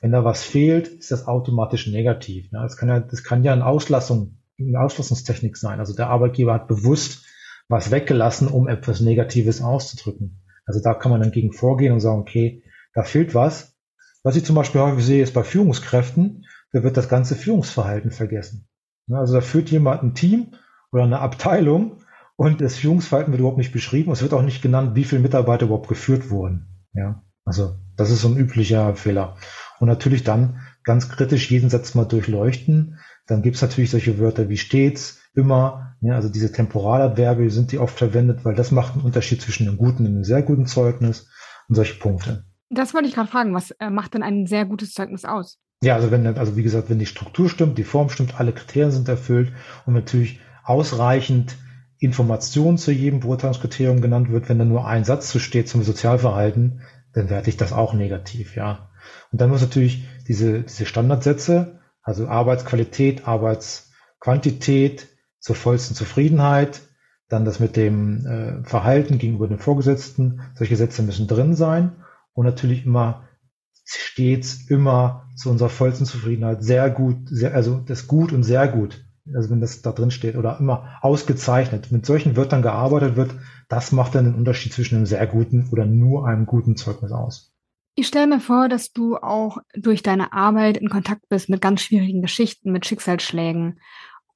Wenn 0.00 0.10
da 0.10 0.24
was 0.24 0.42
fehlt, 0.42 0.88
ist 0.88 1.12
das 1.12 1.26
automatisch 1.26 1.86
negativ. 1.86 2.50
Ne? 2.50 2.60
Das 2.62 2.76
kann 2.76 2.88
ja, 2.88 2.98
das 2.98 3.22
kann 3.22 3.44
ja 3.44 3.52
eine 3.52 3.66
Auslassung, 3.66 4.38
eine 4.58 4.80
Auslassungstechnik 4.80 5.56
sein. 5.56 5.78
Also 5.78 5.94
der 5.94 6.08
Arbeitgeber 6.08 6.54
hat 6.54 6.66
bewusst 6.66 7.24
was 7.68 7.90
weggelassen, 7.92 8.48
um 8.48 8.66
etwas 8.66 9.00
Negatives 9.00 9.62
auszudrücken. 9.62 10.40
Also 10.66 10.80
da 10.80 10.94
kann 10.94 11.12
man 11.12 11.20
dann 11.20 11.30
gegen 11.30 11.52
vorgehen 11.52 11.92
und 11.92 12.00
sagen, 12.00 12.20
okay, 12.20 12.62
da 12.92 13.04
fehlt 13.04 13.34
was. 13.34 13.76
Was 14.24 14.36
ich 14.36 14.44
zum 14.44 14.56
Beispiel 14.56 14.80
häufig 14.80 15.04
sehe, 15.04 15.22
ist 15.22 15.34
bei 15.34 15.44
Führungskräften, 15.44 16.44
da 16.72 16.82
wird 16.82 16.96
das 16.96 17.08
ganze 17.08 17.36
Führungsverhalten 17.36 18.10
vergessen. 18.10 18.67
Ne? 19.08 19.18
Also 19.18 19.34
da 19.34 19.40
führt 19.40 19.70
jemand 19.70 20.02
ein 20.02 20.14
Team 20.14 20.52
oder 20.92 21.04
eine 21.04 21.20
Abteilung 21.20 21.98
und 22.36 22.60
das 22.60 22.76
Führungsverhalten 22.76 23.32
wird 23.32 23.40
überhaupt 23.40 23.58
nicht 23.58 23.72
beschrieben. 23.72 24.12
Es 24.12 24.22
wird 24.22 24.32
auch 24.32 24.42
nicht 24.42 24.62
genannt, 24.62 24.94
wie 24.94 25.04
viele 25.04 25.20
Mitarbeiter 25.20 25.66
überhaupt 25.66 25.88
geführt 25.88 26.30
wurden. 26.30 26.86
Ja, 26.94 27.22
also 27.44 27.76
das 27.96 28.10
ist 28.10 28.22
so 28.22 28.28
ein 28.28 28.36
üblicher 28.36 28.94
Fehler. 28.94 29.36
Und 29.80 29.88
natürlich 29.88 30.22
dann 30.22 30.60
ganz 30.84 31.08
kritisch 31.08 31.50
jeden 31.50 31.70
Satz 31.70 31.94
mal 31.94 32.04
durchleuchten. 32.04 32.98
Dann 33.26 33.42
gibt's 33.42 33.60
natürlich 33.60 33.90
solche 33.90 34.18
Wörter 34.18 34.48
wie 34.48 34.56
stets, 34.56 35.20
immer, 35.34 35.96
ja, 36.00 36.14
also 36.14 36.28
diese 36.28 36.52
Temporaladverbe 36.52 37.50
sind 37.50 37.72
die 37.72 37.78
oft 37.78 37.96
verwendet, 37.96 38.44
weil 38.44 38.54
das 38.54 38.70
macht 38.70 38.94
einen 38.94 39.04
Unterschied 39.04 39.40
zwischen 39.40 39.68
einem 39.68 39.78
guten 39.78 40.06
und 40.06 40.12
einem 40.12 40.24
sehr 40.24 40.42
guten 40.42 40.66
Zeugnis 40.66 41.28
und 41.68 41.74
solche 41.74 41.98
Punkte. 41.98 42.44
Das 42.70 42.94
wollte 42.94 43.08
ich 43.08 43.14
gerade 43.14 43.30
fragen, 43.30 43.54
was 43.54 43.70
äh, 43.72 43.90
macht 43.90 44.14
denn 44.14 44.22
ein 44.22 44.46
sehr 44.46 44.64
gutes 44.66 44.92
Zeugnis 44.92 45.24
aus? 45.24 45.58
Ja, 45.82 45.94
also 45.94 46.10
wenn, 46.10 46.26
also 46.26 46.56
wie 46.56 46.62
gesagt, 46.62 46.90
wenn 46.90 46.98
die 46.98 47.06
Struktur 47.06 47.48
stimmt, 47.48 47.78
die 47.78 47.84
Form 47.84 48.10
stimmt, 48.10 48.40
alle 48.40 48.52
Kriterien 48.52 48.90
sind 48.90 49.08
erfüllt 49.08 49.52
und 49.86 49.94
natürlich 49.94 50.40
ausreichend 50.64 51.56
Informationen 51.98 52.78
zu 52.78 52.92
jedem 52.92 53.20
Beurteilungskriterium 53.20 54.00
genannt 54.00 54.30
wird, 54.30 54.48
wenn 54.48 54.58
da 54.58 54.64
nur 54.64 54.86
ein 54.86 55.04
Satz 55.04 55.30
zu 55.30 55.38
steht 55.38 55.68
zum 55.68 55.82
Sozialverhalten, 55.82 56.82
dann 57.12 57.30
werte 57.30 57.50
ich 57.50 57.56
das 57.56 57.72
auch 57.72 57.94
negativ, 57.94 58.56
ja. 58.56 58.90
Und 59.32 59.40
dann 59.40 59.50
muss 59.50 59.62
natürlich 59.62 60.06
diese, 60.26 60.62
diese 60.62 60.86
Standardsätze, 60.86 61.80
also 62.02 62.28
Arbeitsqualität, 62.28 63.26
Arbeitsquantität 63.26 65.08
zur 65.38 65.56
vollsten 65.56 65.94
Zufriedenheit, 65.94 66.82
dann 67.28 67.44
das 67.44 67.60
mit 67.60 67.76
dem 67.76 68.26
äh, 68.26 68.64
Verhalten 68.64 69.18
gegenüber 69.18 69.46
den 69.46 69.58
Vorgesetzten, 69.58 70.40
solche 70.54 70.76
Sätze 70.76 71.02
müssen 71.02 71.26
drin 71.26 71.54
sein 71.54 71.92
und 72.32 72.46
natürlich 72.46 72.84
immer 72.84 73.27
stets 73.96 74.68
immer 74.68 75.28
zu 75.36 75.50
unserer 75.50 75.68
vollsten 75.68 76.06
Zufriedenheit 76.06 76.62
sehr 76.62 76.90
gut, 76.90 77.16
sehr, 77.26 77.54
also 77.54 77.78
das 77.78 78.06
gut 78.06 78.32
und 78.32 78.42
sehr 78.42 78.68
gut, 78.68 79.04
also 79.34 79.50
wenn 79.50 79.60
das 79.60 79.82
da 79.82 79.92
drin 79.92 80.10
steht 80.10 80.36
oder 80.36 80.58
immer 80.58 80.98
ausgezeichnet. 81.00 81.90
Mit 81.90 82.04
solchen 82.04 82.36
Wörtern 82.36 82.62
gearbeitet 82.62 83.16
wird, 83.16 83.34
das 83.68 83.92
macht 83.92 84.14
dann 84.14 84.26
den 84.26 84.34
Unterschied 84.34 84.72
zwischen 84.72 84.96
einem 84.96 85.06
sehr 85.06 85.26
guten 85.26 85.68
oder 85.70 85.86
nur 85.86 86.26
einem 86.26 86.46
guten 86.46 86.76
Zeugnis 86.76 87.12
aus. 87.12 87.52
Ich 87.94 88.06
stelle 88.06 88.28
mir 88.28 88.40
vor, 88.40 88.68
dass 88.68 88.92
du 88.92 89.16
auch 89.16 89.58
durch 89.74 90.02
deine 90.02 90.32
Arbeit 90.32 90.76
in 90.76 90.88
Kontakt 90.88 91.28
bist 91.28 91.48
mit 91.48 91.60
ganz 91.60 91.80
schwierigen 91.80 92.22
Geschichten, 92.22 92.70
mit 92.70 92.86
Schicksalsschlägen, 92.86 93.80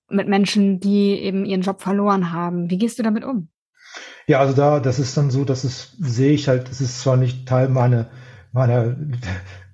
mit 0.09 0.29
Menschen, 0.29 0.81
die 0.81 1.13
eben 1.21 1.45
ihren 1.45 1.63
Job 1.63 1.81
verloren 1.81 2.33
haben. 2.33 2.71
Wie 2.71 2.79
gehst 2.79 2.99
du 2.99 3.03
damit 3.03 3.25
um? 3.25 3.49
Ja, 4.27 4.41
also 4.41 4.55
da, 4.55 4.81
das 4.81 4.99
ist 4.99 5.17
dann 5.17 5.31
so, 5.31 5.45
dass 5.45 5.65
es 5.65 5.97
sehe 6.01 6.33
ich 6.33 6.49
halt, 6.49 6.69
das 6.69 6.81
ist 6.81 7.01
zwar 7.01 7.17
nicht 7.17 7.47
Teil 7.47 7.69
meiner, 7.69 8.11
meiner 8.53 8.97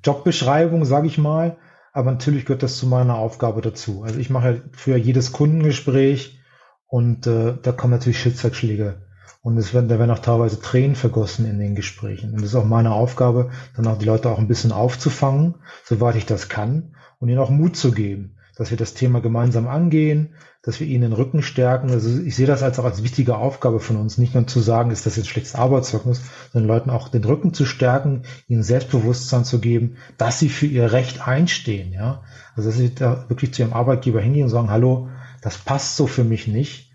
Jobbeschreibung, 0.05 0.85
sage 0.85 1.07
ich 1.07 1.19
mal, 1.19 1.59
aber 1.93 2.11
natürlich 2.13 2.47
gehört 2.47 2.63
das 2.63 2.79
zu 2.79 2.87
meiner 2.87 3.17
Aufgabe 3.17 3.61
dazu. 3.61 4.03
Also 4.05 4.19
ich 4.19 4.31
mache 4.31 4.63
für 4.73 4.97
jedes 4.97 5.33
Kundengespräch 5.33 6.41
und 6.87 7.27
äh, 7.27 7.55
da 7.61 7.73
kommen 7.73 7.93
natürlich 7.93 8.21
Schicksalsschläge 8.21 9.03
und 9.43 9.57
es 9.57 9.75
werden, 9.75 9.89
da 9.89 9.99
werden 9.99 10.11
auch 10.11 10.19
teilweise 10.19 10.61
Tränen 10.61 10.97
vergossen 10.97 11.47
in 11.47 11.59
den 11.59 11.75
Gesprächen. 11.75 12.31
Und 12.31 12.43
das 12.43 12.51
ist 12.51 12.55
auch 12.55 12.65
meine 12.65 12.93
Aufgabe, 12.93 13.51
dann 13.77 13.87
auch 13.87 13.99
die 13.99 14.05
Leute 14.05 14.31
auch 14.31 14.39
ein 14.39 14.49
bisschen 14.49 14.73
aufzufangen, 14.73 15.57
soweit 15.85 16.17
ich 16.17 16.27
das 16.27 16.49
kann, 16.49 16.95
und 17.19 17.29
ihnen 17.29 17.39
auch 17.39 17.51
Mut 17.51 17.77
zu 17.77 17.93
geben, 17.93 18.37
dass 18.57 18.71
wir 18.71 18.77
das 18.77 18.95
Thema 18.95 19.21
gemeinsam 19.21 19.67
angehen, 19.69 20.35
dass 20.63 20.81
wir 20.81 20.87
ihnen 20.87 21.03
den 21.03 21.13
Rücken 21.13 21.43
stärken. 21.43 21.91
Also 21.91 22.21
ich 22.21 22.35
sehe 22.37 22.47
das 22.47 22.63
als 22.63 22.79
auch 22.79 22.85
als 22.85 23.03
wichtige 23.03 23.37
Aufgabe 23.37 23.81
von 23.81 23.97
uns, 23.97 24.19
nicht 24.19 24.35
nur 24.35 24.47
zu 24.47 24.61
sagen, 24.61 24.91
ist 24.91 25.07
das 25.07 25.17
jetzt 25.17 25.29
schlechtes 25.29 25.55
Arbeitszeugnis, 25.55 26.21
sondern 26.53 26.69
Leuten 26.69 26.91
auch 26.91 27.09
den 27.09 27.25
Rücken 27.25 27.55
zu 27.55 27.65
stärken, 27.65 28.23
ihnen 28.49 28.63
Selbstbewusstsein 28.63 29.45
zu 29.45 29.61
geben, 29.61 29.97
dass 30.17 30.39
sie 30.39 30.49
für 30.49 30.67
ihr 30.67 30.93
Recht 30.93 31.27
einstehen, 31.27 31.93
ja. 31.93 32.23
Also 32.57 32.71
dass 32.71 32.79
sie 32.79 32.95
da 32.95 33.25
wirklich 33.29 33.55
zu 33.55 33.63
ihrem 33.63 33.73
Arbeitgeber 33.73 34.21
hingehen 34.21 34.45
und 34.45 34.51
sagen, 34.51 34.71
hallo, 34.71 35.09
das 35.43 35.59
passt 35.59 35.97
so 35.97 36.07
für 36.07 36.25
mich 36.25 36.49
nicht 36.49 36.89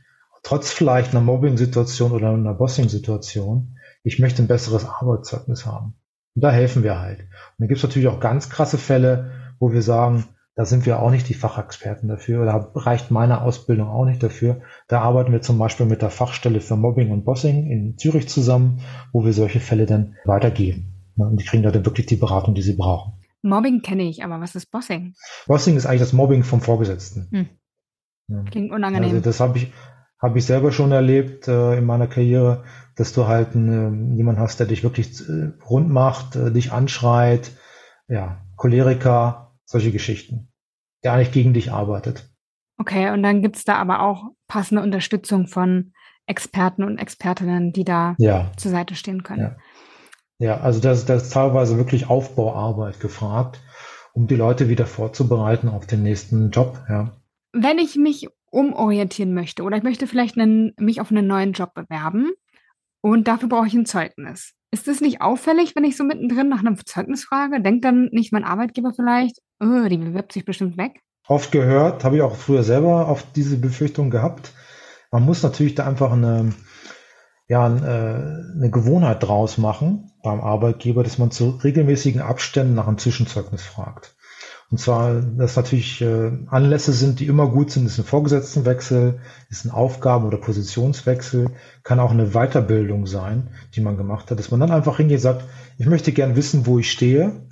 trotz 0.43 0.71
vielleicht 0.71 1.11
einer 1.11 1.21
Mobbing-Situation 1.21 2.11
oder 2.11 2.29
einer 2.29 2.53
Bossing-Situation, 2.53 3.77
ich 4.03 4.19
möchte 4.19 4.43
ein 4.43 4.47
besseres 4.47 4.85
Arbeitszeugnis 4.85 5.65
haben. 5.65 5.95
Und 6.35 6.43
da 6.43 6.51
helfen 6.51 6.83
wir 6.83 6.99
halt. 6.99 7.21
Und 7.21 7.29
dann 7.59 7.67
gibt 7.69 7.77
es 7.77 7.83
natürlich 7.83 8.09
auch 8.09 8.19
ganz 8.19 8.49
krasse 8.49 8.77
Fälle, 8.77 9.31
wo 9.59 9.71
wir 9.71 9.81
sagen, 9.81 10.25
da 10.55 10.65
sind 10.65 10.85
wir 10.85 10.99
auch 10.99 11.09
nicht 11.09 11.27
die 11.29 11.33
Fachexperten 11.33 12.07
dafür, 12.07 12.45
da 12.45 12.71
reicht 12.75 13.09
meine 13.09 13.41
Ausbildung 13.41 13.87
auch 13.87 14.05
nicht 14.05 14.21
dafür. 14.21 14.61
Da 14.87 15.01
arbeiten 15.01 15.31
wir 15.31 15.41
zum 15.41 15.57
Beispiel 15.57 15.87
mit 15.87 16.01
der 16.03 16.11
Fachstelle 16.11 16.61
für 16.61 16.75
Mobbing 16.75 17.11
und 17.11 17.25
Bossing 17.25 17.65
in 17.71 17.97
Zürich 17.97 18.29
zusammen, 18.29 18.81
wo 19.11 19.25
wir 19.25 19.33
solche 19.33 19.59
Fälle 19.59 19.87
dann 19.87 20.15
weitergeben. 20.25 20.93
Und 21.17 21.39
die 21.39 21.45
kriegen 21.45 21.63
da 21.63 21.71
dann 21.71 21.85
wirklich 21.85 22.05
die 22.05 22.15
Beratung, 22.15 22.53
die 22.53 22.61
sie 22.61 22.75
brauchen. 22.75 23.13
Mobbing 23.41 23.81
kenne 23.81 24.03
ich, 24.03 24.23
aber 24.23 24.39
was 24.39 24.55
ist 24.55 24.71
Bossing? 24.71 25.15
Bossing 25.47 25.75
ist 25.75 25.85
eigentlich 25.85 26.01
das 26.01 26.13
Mobbing 26.13 26.43
vom 26.43 26.61
Vorgesetzten. 26.61 27.27
Hm. 27.31 28.45
Klingt 28.45 28.71
unangenehm. 28.71 29.09
Also 29.09 29.21
das 29.21 29.39
habe 29.39 29.57
ich, 29.57 29.73
habe 30.21 30.37
ich 30.37 30.45
selber 30.45 30.71
schon 30.71 30.91
erlebt 30.91 31.47
äh, 31.47 31.77
in 31.77 31.85
meiner 31.85 32.07
Karriere, 32.07 32.63
dass 32.95 33.11
du 33.11 33.27
halt 33.27 33.55
äh, 33.55 33.89
jemand 34.15 34.39
hast, 34.39 34.59
der 34.59 34.67
dich 34.67 34.83
wirklich 34.83 35.27
äh, 35.27 35.51
rund 35.67 35.89
macht, 35.89 36.35
äh, 36.35 36.51
dich 36.51 36.71
anschreit, 36.71 37.51
ja, 38.07 38.41
Choleriker, 38.55 39.52
solche 39.65 39.91
Geschichten, 39.91 40.51
der 41.03 41.13
eigentlich 41.13 41.31
gegen 41.31 41.53
dich 41.53 41.71
arbeitet. 41.71 42.29
Okay, 42.77 43.11
und 43.11 43.23
dann 43.23 43.41
gibt's 43.41 43.63
da 43.63 43.75
aber 43.75 44.01
auch 44.01 44.31
passende 44.47 44.81
Unterstützung 44.81 45.47
von 45.47 45.93
Experten 46.25 46.83
und 46.83 46.97
Expertinnen, 46.97 47.73
die 47.73 47.83
da 47.83 48.15
ja. 48.17 48.51
zur 48.57 48.71
Seite 48.71 48.95
stehen 48.95 49.23
können. 49.23 49.41
Ja. 49.41 49.55
Ja, 50.39 50.59
also 50.59 50.81
das 50.81 51.03
ist 51.03 51.31
teilweise 51.31 51.77
wirklich 51.77 52.09
Aufbauarbeit 52.09 52.99
gefragt, 52.99 53.61
um 54.13 54.27
die 54.27 54.35
Leute 54.35 54.67
wieder 54.67 54.85
vorzubereiten 54.85 55.69
auf 55.69 55.87
den 55.87 56.03
nächsten 56.03 56.51
Job, 56.51 56.83
ja. 56.89 57.15
Wenn 57.53 57.77
ich 57.77 57.95
mich 57.95 58.27
umorientieren 58.51 59.33
möchte 59.33 59.63
oder 59.63 59.77
ich 59.77 59.83
möchte 59.83 60.07
vielleicht 60.07 60.37
einen, 60.37 60.73
mich 60.77 60.99
auf 60.99 61.11
einen 61.11 61.27
neuen 61.27 61.53
Job 61.53 61.73
bewerben 61.73 62.31
und 63.01 63.27
dafür 63.27 63.47
brauche 63.47 63.67
ich 63.67 63.73
ein 63.73 63.85
Zeugnis. 63.85 64.53
Ist 64.73 64.87
es 64.87 65.01
nicht 65.01 65.21
auffällig, 65.21 65.75
wenn 65.75 65.83
ich 65.83 65.95
so 65.95 66.03
mittendrin 66.03 66.49
nach 66.49 66.61
einem 66.61 66.83
Zeugnis 66.83 67.25
frage? 67.25 67.61
Denkt 67.61 67.85
dann 67.85 68.09
nicht 68.11 68.33
mein 68.33 68.43
Arbeitgeber 68.43 68.91
vielleicht, 68.91 69.37
oh, 69.59 69.87
die 69.87 69.99
bewirbt 69.99 70.33
sich 70.33 70.45
bestimmt 70.45 70.77
weg? 70.79 70.99
Oft 71.27 71.51
gehört, 71.51 72.03
habe 72.03 72.15
ich 72.15 72.23
auch 72.23 72.35
früher 72.35 72.63
selber 72.63 73.07
auf 73.07 73.23
diese 73.33 73.57
Befürchtung 73.57 74.09
gehabt. 74.09 74.51
Man 75.11 75.21
muss 75.21 75.43
natürlich 75.43 75.75
da 75.75 75.85
einfach 75.85 76.11
eine, 76.11 76.53
ja, 77.47 77.67
äh, 77.67 78.55
eine 78.55 78.71
Gewohnheit 78.71 79.21
draus 79.21 79.59
machen 79.59 80.11
beim 80.23 80.41
Arbeitgeber, 80.41 81.03
dass 81.03 81.19
man 81.19 81.29
zu 81.29 81.51
regelmäßigen 81.63 82.23
Abständen 82.23 82.73
nach 82.73 82.87
einem 82.87 82.97
Zwischenzeugnis 82.97 83.61
fragt. 83.61 84.15
Und 84.71 84.79
zwar, 84.79 85.21
dass 85.21 85.55
natürlich 85.55 86.01
äh, 86.01 86.31
Anlässe 86.47 86.93
sind, 86.93 87.19
die 87.19 87.27
immer 87.27 87.47
gut 87.47 87.71
sind, 87.71 87.85
ist 87.85 87.99
ein 87.99 88.05
Vorgesetztenwechsel, 88.05 89.19
ist 89.49 89.65
ein 89.65 89.71
Aufgaben- 89.71 90.25
oder 90.25 90.37
Positionswechsel, 90.37 91.51
kann 91.83 91.99
auch 91.99 92.11
eine 92.11 92.31
Weiterbildung 92.31 93.05
sein, 93.05 93.49
die 93.75 93.81
man 93.81 93.97
gemacht 93.97 94.31
hat, 94.31 94.39
dass 94.39 94.49
man 94.49 94.59
dann 94.59 94.71
einfach 94.71 94.97
hingeht 94.97 95.17
und 95.17 95.23
sagt, 95.23 95.45
ich 95.77 95.85
möchte 95.85 96.11
gerne 96.11 96.35
wissen, 96.35 96.65
wo 96.65 96.79
ich 96.79 96.91
stehe, 96.91 97.47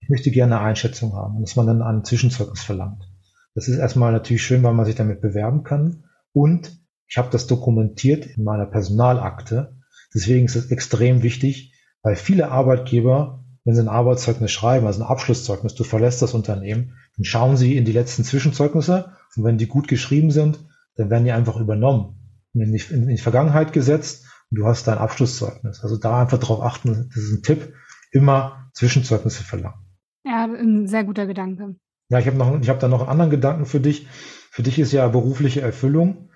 ich 0.00 0.08
möchte 0.08 0.30
gerne 0.30 0.56
eine 0.56 0.64
Einschätzung 0.64 1.14
haben 1.14 1.36
und 1.36 1.42
dass 1.42 1.56
man 1.56 1.66
dann 1.66 1.82
ein 1.82 2.04
Zwischenzeugnis 2.04 2.62
verlangt. 2.62 3.08
Das 3.54 3.68
ist 3.68 3.78
erstmal 3.78 4.12
natürlich 4.12 4.42
schön, 4.42 4.62
weil 4.62 4.72
man 4.72 4.86
sich 4.86 4.94
damit 4.94 5.20
bewerben 5.20 5.64
kann 5.64 6.04
und 6.32 6.78
ich 7.08 7.18
habe 7.18 7.28
das 7.30 7.46
dokumentiert 7.46 8.24
in 8.24 8.44
meiner 8.44 8.64
Personalakte. 8.64 9.76
Deswegen 10.14 10.46
ist 10.46 10.56
es 10.56 10.70
extrem 10.70 11.22
wichtig, 11.22 11.74
weil 12.02 12.16
viele 12.16 12.50
Arbeitgeber, 12.50 13.41
wenn 13.64 13.74
sie 13.74 13.80
ein 13.80 13.88
Arbeitszeugnis 13.88 14.50
schreiben, 14.50 14.86
also 14.86 15.02
ein 15.02 15.08
Abschlusszeugnis, 15.08 15.74
du 15.74 15.84
verlässt 15.84 16.22
das 16.22 16.34
Unternehmen, 16.34 16.96
dann 17.16 17.24
schauen 17.24 17.56
sie 17.56 17.76
in 17.76 17.84
die 17.84 17.92
letzten 17.92 18.24
Zwischenzeugnisse 18.24 19.12
und 19.36 19.44
wenn 19.44 19.58
die 19.58 19.68
gut 19.68 19.88
geschrieben 19.88 20.30
sind, 20.30 20.58
dann 20.96 21.10
werden 21.10 21.24
die 21.24 21.32
einfach 21.32 21.56
übernommen 21.56 22.18
und 22.54 22.60
in 22.60 22.72
die, 22.72 22.82
in 22.90 23.08
die 23.08 23.18
Vergangenheit 23.18 23.72
gesetzt 23.72 24.26
und 24.50 24.58
du 24.58 24.66
hast 24.66 24.86
dein 24.88 24.98
Abschlusszeugnis. 24.98 25.82
Also 25.82 25.96
da 25.96 26.20
einfach 26.20 26.38
darauf 26.38 26.62
achten, 26.62 27.08
das 27.14 27.22
ist 27.22 27.32
ein 27.32 27.42
Tipp, 27.42 27.74
immer 28.10 28.70
Zwischenzeugnisse 28.74 29.44
verlangen. 29.44 29.78
Ja, 30.24 30.44
ein 30.44 30.86
sehr 30.86 31.04
guter 31.04 31.26
Gedanke. 31.26 31.76
Ja, 32.08 32.18
ich 32.18 32.26
habe 32.26 32.36
noch, 32.36 32.60
ich 32.60 32.68
habe 32.68 32.78
da 32.78 32.88
noch 32.88 33.00
einen 33.00 33.10
anderen 33.10 33.30
Gedanken 33.30 33.66
für 33.66 33.80
dich. 33.80 34.06
Für 34.50 34.62
dich 34.62 34.78
ist 34.78 34.92
ja 34.92 35.08
berufliche 35.08 35.62
Erfüllung 35.62 36.30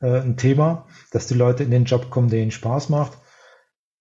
äh, 0.00 0.20
ein 0.20 0.36
Thema, 0.36 0.86
dass 1.10 1.26
die 1.26 1.34
Leute 1.34 1.64
in 1.64 1.70
den 1.70 1.84
Job 1.84 2.10
kommen, 2.10 2.30
der 2.30 2.40
ihnen 2.40 2.50
Spaß 2.50 2.88
macht. 2.88 3.18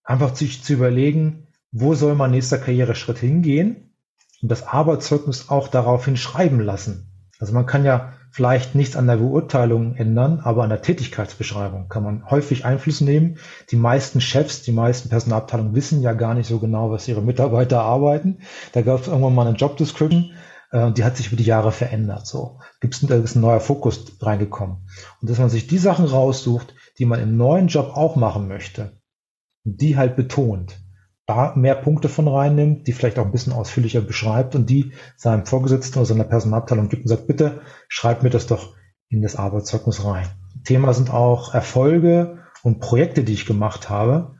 Einfach 0.03 0.35
sich 0.35 0.63
zu 0.63 0.73
überlegen, 0.73 1.46
wo 1.71 1.93
soll 1.95 2.15
mein 2.15 2.31
nächster 2.31 2.57
Karriereschritt 2.57 3.17
hingehen 3.19 3.93
und 4.41 4.49
das 4.49 4.67
Arbeitszeugnis 4.67 5.49
auch 5.49 5.67
daraufhin 5.67 6.17
schreiben 6.17 6.59
lassen. 6.59 7.11
Also 7.39 7.53
man 7.53 7.65
kann 7.65 7.85
ja 7.85 8.13
vielleicht 8.31 8.75
nichts 8.75 8.95
an 8.95 9.07
der 9.07 9.17
Beurteilung 9.17 9.95
ändern, 9.95 10.39
aber 10.39 10.63
an 10.63 10.69
der 10.69 10.81
Tätigkeitsbeschreibung 10.81 11.87
kann 11.87 12.03
man 12.03 12.29
häufig 12.29 12.65
Einfluss 12.65 13.01
nehmen. 13.01 13.37
Die 13.71 13.75
meisten 13.75 14.21
Chefs, 14.21 14.63
die 14.63 14.71
meisten 14.71 15.09
Personalabteilungen 15.09 15.75
wissen 15.75 16.01
ja 16.01 16.13
gar 16.13 16.33
nicht 16.33 16.47
so 16.47 16.59
genau, 16.59 16.91
was 16.91 17.07
ihre 17.07 17.21
Mitarbeiter 17.21 17.81
arbeiten. 17.81 18.39
Da 18.73 18.81
gab 18.81 19.01
es 19.01 19.07
irgendwann 19.07 19.35
mal 19.35 19.47
eine 19.47 19.57
Job 19.57 19.77
Description 19.77 20.31
äh, 20.71 20.91
die 20.91 21.03
hat 21.03 21.17
sich 21.17 21.27
über 21.27 21.37
die 21.37 21.43
Jahre 21.43 21.71
verändert. 21.71 22.27
So 22.27 22.59
gibt's 22.81 23.01
da 23.01 23.15
ist 23.15 23.35
ein 23.35 23.41
neuer 23.41 23.59
Fokus 23.59 24.17
reingekommen 24.21 24.87
und 25.21 25.29
dass 25.29 25.39
man 25.39 25.49
sich 25.49 25.67
die 25.67 25.77
Sachen 25.77 26.05
raussucht, 26.05 26.73
die 26.99 27.05
man 27.05 27.19
im 27.19 27.37
neuen 27.37 27.67
Job 27.67 27.91
auch 27.95 28.15
machen 28.15 28.47
möchte, 28.47 29.01
die 29.63 29.97
halt 29.97 30.15
betont, 30.15 30.79
da 31.27 31.53
mehr 31.55 31.75
Punkte 31.75 32.07
von 32.07 32.27
reinnimmt, 32.27 32.87
die 32.87 32.93
vielleicht 32.93 33.19
auch 33.19 33.25
ein 33.25 33.31
bisschen 33.31 33.53
ausführlicher 33.53 34.01
beschreibt 34.01 34.55
und 34.55 34.69
die 34.69 34.93
seinem 35.17 35.45
Vorgesetzten 35.45 35.99
oder 35.99 36.05
seiner 36.05 36.23
Personalabteilung 36.23 36.87
gibt 36.87 37.03
und 37.03 37.09
sagt, 37.09 37.27
bitte 37.27 37.61
schreibt 37.89 38.23
mir 38.23 38.29
das 38.29 38.47
doch 38.47 38.75
in 39.09 39.21
das 39.21 39.35
Arbeitszeugnis 39.35 40.05
rein. 40.05 40.27
Thema 40.63 40.93
sind 40.93 41.13
auch 41.13 41.53
Erfolge 41.53 42.39
und 42.63 42.79
Projekte, 42.79 43.23
die 43.23 43.33
ich 43.33 43.45
gemacht 43.45 43.89
habe. 43.89 44.35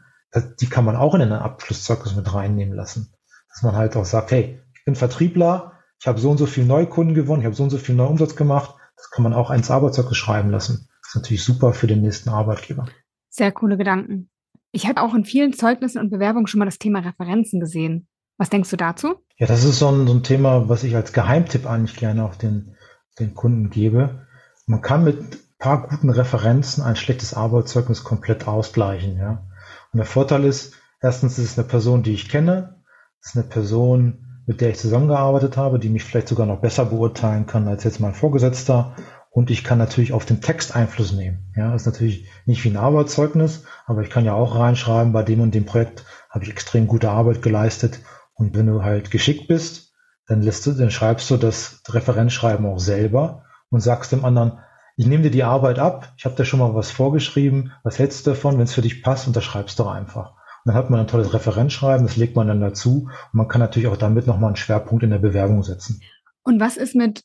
Die 0.62 0.68
kann 0.68 0.86
man 0.86 0.96
auch 0.96 1.14
in 1.14 1.22
ein 1.22 1.34
Abschlusszeugnis 1.34 2.16
mit 2.16 2.34
reinnehmen 2.34 2.74
lassen. 2.74 3.14
Dass 3.50 3.64
man 3.64 3.76
halt 3.76 3.98
auch 3.98 4.06
sagt, 4.06 4.32
hey, 4.32 4.60
ich 4.74 4.86
bin 4.86 4.96
Vertriebler, 4.96 5.74
ich 6.00 6.08
habe 6.08 6.20
so 6.20 6.32
und 6.32 6.38
so 6.38 6.46
viel 6.46 6.66
Neukunden 6.66 7.16
gewonnen, 7.16 7.42
ich 7.42 7.46
habe 7.46 7.56
so 7.56 7.64
und 7.64 7.70
so 7.70 7.78
viel 7.78 7.96
Neuumsatz 7.96 8.36
gemacht. 8.36 8.76
Das 8.96 9.10
kann 9.10 9.24
man 9.24 9.34
auch 9.34 9.52
ins 9.52 9.72
Arbeitszeugnis 9.72 10.18
schreiben 10.18 10.52
lassen. 10.52 10.88
Das 11.02 11.10
ist 11.10 11.16
natürlich 11.16 11.44
super 11.44 11.74
für 11.74 11.88
den 11.88 12.02
nächsten 12.02 12.30
Arbeitgeber. 12.30 12.88
Sehr 13.30 13.52
coole 13.52 13.78
Gedanken. 13.78 14.30
Ich 14.78 14.86
habe 14.86 15.02
auch 15.02 15.16
in 15.16 15.26
vielen 15.26 15.54
Zeugnissen 15.54 16.00
und 16.00 16.12
Bewerbungen 16.12 16.46
schon 16.46 16.60
mal 16.60 16.66
das 16.66 16.78
Thema 16.78 17.00
Referenzen 17.00 17.60
gesehen. 17.60 18.08
Was 18.38 18.52
denkst 18.52 18.70
du 18.70 18.78
dazu? 18.78 19.16
Ja, 19.38 19.48
das 19.48 19.64
ist 19.64 19.80
so 19.80 19.88
ein, 19.88 20.06
so 20.06 20.14
ein 20.14 20.22
Thema, 20.22 20.70
was 20.70 20.84
ich 20.84 20.96
als 20.96 21.14
Geheimtipp 21.14 21.66
eigentlich 21.66 21.98
gerne 21.98 22.24
auch 22.24 22.36
den, 22.36 22.76
den 23.18 23.34
Kunden 23.34 23.72
gebe. 23.72 24.28
Man 24.68 24.84
kann 24.84 25.04
mit 25.04 25.20
ein 25.20 25.40
paar 25.58 25.88
guten 25.88 26.12
Referenzen 26.12 26.84
ein 26.84 26.96
schlechtes 26.96 27.34
Arbeitszeugnis 27.34 28.04
komplett 28.04 28.48
ausgleichen. 28.48 29.18
Ja? 29.18 29.48
Und 29.94 29.98
der 29.98 30.06
Vorteil 30.06 30.44
ist, 30.44 30.76
erstens 31.02 31.40
ist 31.40 31.54
es 31.54 31.58
eine 31.58 31.68
Person, 31.68 32.04
die 32.04 32.14
ich 32.14 32.30
kenne. 32.30 32.84
Es 33.20 33.30
ist 33.30 33.36
eine 33.36 33.48
Person, 33.48 34.44
mit 34.46 34.62
der 34.62 34.70
ich 34.70 34.78
zusammengearbeitet 34.78 35.58
habe, 35.58 35.80
die 35.80 35.90
mich 35.90 36.04
vielleicht 36.04 36.28
sogar 36.28 36.46
noch 36.46 36.62
besser 36.62 36.86
beurteilen 36.86 37.48
kann 37.48 37.68
als 37.68 37.84
jetzt 37.84 38.00
mein 38.00 38.14
Vorgesetzter. 38.14 38.96
Und 39.38 39.52
ich 39.52 39.64
kann 39.64 39.78
natürlich 39.78 40.14
auf 40.14 40.26
den 40.26 40.42
Text 40.42 40.76
Einfluss 40.76 41.12
nehmen. 41.12 41.54
Ja, 41.56 41.76
ist 41.76 41.86
natürlich 41.86 42.26
nicht 42.48 42.64
wie 42.64 42.70
ein 42.70 42.76
Arbeitszeugnis, 42.76 43.66
aber 43.86 44.02
ich 44.02 44.10
kann 44.10 44.26
ja 44.26 44.34
auch 44.34 44.56
reinschreiben, 44.56 45.14
bei 45.14 45.22
dem 45.22 45.42
und 45.42 45.54
dem 45.54 45.68
Projekt 45.68 46.06
habe 46.32 46.44
ich 46.44 46.50
extrem 46.50 46.88
gute 46.88 47.12
Arbeit 47.12 47.44
geleistet. 47.44 48.00
Und 48.34 48.58
wenn 48.58 48.66
du 48.66 48.82
halt 48.82 49.12
geschickt 49.12 49.48
bist, 49.48 49.94
dann 50.26 50.42
lässt 50.42 50.66
du, 50.66 50.72
dann 50.72 50.90
schreibst 50.90 51.30
du 51.30 51.38
das 51.38 51.84
Referenzschreiben 51.88 52.66
auch 52.66 52.80
selber 52.80 53.44
und 53.70 53.82
sagst 53.82 54.12
dem 54.12 54.26
anderen, 54.26 54.58
ich 54.96 55.06
nehme 55.06 55.22
dir 55.22 55.30
die 55.30 55.44
Arbeit 55.44 55.78
ab, 55.78 56.12
ich 56.18 56.26
habe 56.26 56.34
dir 56.34 56.44
schon 56.44 56.60
mal 56.60 56.74
was 56.74 56.90
vorgeschrieben, 56.90 57.74
was 57.84 58.00
hältst 58.00 58.26
du 58.26 58.32
davon, 58.32 58.58
wenn 58.58 58.64
es 58.64 58.74
für 58.74 58.82
dich 58.82 59.04
passt, 59.04 59.28
unterschreibst 59.28 59.78
du 59.78 59.86
einfach 59.86 60.34
dann 60.66 60.76
hat 60.76 60.90
man 60.90 61.00
ein 61.00 61.08
tolles 61.08 61.34
Referenzschreiben, 61.34 62.06
das 62.06 62.18
legt 62.18 62.36
man 62.36 62.50
dann 62.50 62.60
dazu 62.60 63.04
und 63.04 63.34
man 63.34 63.48
kann 63.48 63.62
natürlich 63.62 63.88
auch 63.88 63.96
damit 63.96 64.28
nochmal 64.28 64.50
einen 64.50 64.58
Schwerpunkt 64.58 65.02
in 65.02 65.12
der 65.12 65.18
Bewerbung 65.18 65.64
setzen. 65.64 66.02
Und 66.44 66.60
was 66.60 66.76
ist 66.76 66.94
mit 66.94 67.24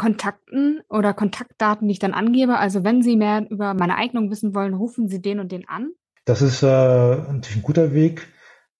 Kontakten 0.00 0.80
oder 0.88 1.12
Kontaktdaten, 1.12 1.86
die 1.86 1.92
ich 1.92 1.98
dann 1.98 2.14
angebe? 2.14 2.56
Also 2.56 2.84
wenn 2.84 3.02
Sie 3.02 3.16
mehr 3.16 3.46
über 3.50 3.74
meine 3.74 3.96
Eignung 3.96 4.30
wissen 4.30 4.54
wollen, 4.54 4.72
rufen 4.72 5.08
Sie 5.08 5.20
den 5.20 5.40
und 5.40 5.52
den 5.52 5.68
an? 5.68 5.90
Das 6.24 6.40
ist 6.40 6.62
äh, 6.62 6.66
natürlich 6.66 7.56
ein 7.56 7.62
guter 7.62 7.92
Weg. 7.92 8.26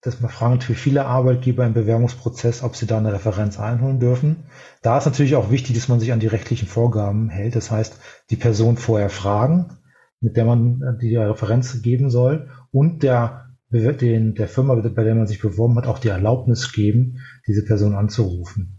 Das 0.00 0.14
fragen 0.14 0.54
natürlich 0.54 0.80
viele 0.80 1.04
Arbeitgeber 1.04 1.66
im 1.66 1.74
Bewerbungsprozess, 1.74 2.62
ob 2.62 2.74
sie 2.74 2.86
da 2.86 2.96
eine 2.96 3.12
Referenz 3.12 3.60
einholen 3.60 4.00
dürfen. 4.00 4.44
Da 4.80 4.96
ist 4.96 5.04
natürlich 5.04 5.36
auch 5.36 5.50
wichtig, 5.50 5.76
dass 5.76 5.88
man 5.88 6.00
sich 6.00 6.10
an 6.14 6.20
die 6.20 6.26
rechtlichen 6.26 6.66
Vorgaben 6.66 7.28
hält. 7.28 7.54
Das 7.54 7.70
heißt, 7.70 8.00
die 8.30 8.36
Person 8.36 8.78
vorher 8.78 9.10
fragen, 9.10 9.76
mit 10.22 10.38
der 10.38 10.46
man 10.46 10.96
die 11.02 11.14
Referenz 11.16 11.82
geben 11.82 12.08
soll 12.08 12.48
und 12.72 13.02
der 13.02 13.50
den, 13.68 14.34
der 14.34 14.48
Firma, 14.48 14.74
bei 14.74 15.04
der 15.04 15.14
man 15.14 15.26
sich 15.26 15.42
beworben 15.42 15.76
hat, 15.76 15.86
auch 15.86 15.98
die 15.98 16.08
Erlaubnis 16.08 16.72
geben, 16.72 17.18
diese 17.46 17.62
Person 17.66 17.94
anzurufen. 17.94 18.78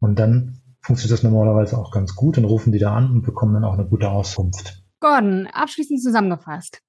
Und 0.00 0.18
dann 0.18 0.57
funktioniert 0.88 1.18
das 1.18 1.22
normalerweise 1.22 1.76
auch 1.76 1.90
ganz 1.90 2.16
gut. 2.16 2.38
Dann 2.38 2.44
rufen 2.44 2.72
die 2.72 2.78
da 2.78 2.94
an 2.94 3.10
und 3.10 3.22
bekommen 3.22 3.52
dann 3.52 3.64
auch 3.64 3.74
eine 3.74 3.86
gute 3.86 4.08
Auskunft. 4.08 4.82
Gordon, 5.00 5.46
abschließend 5.46 6.02
zusammengefasst. 6.02 6.80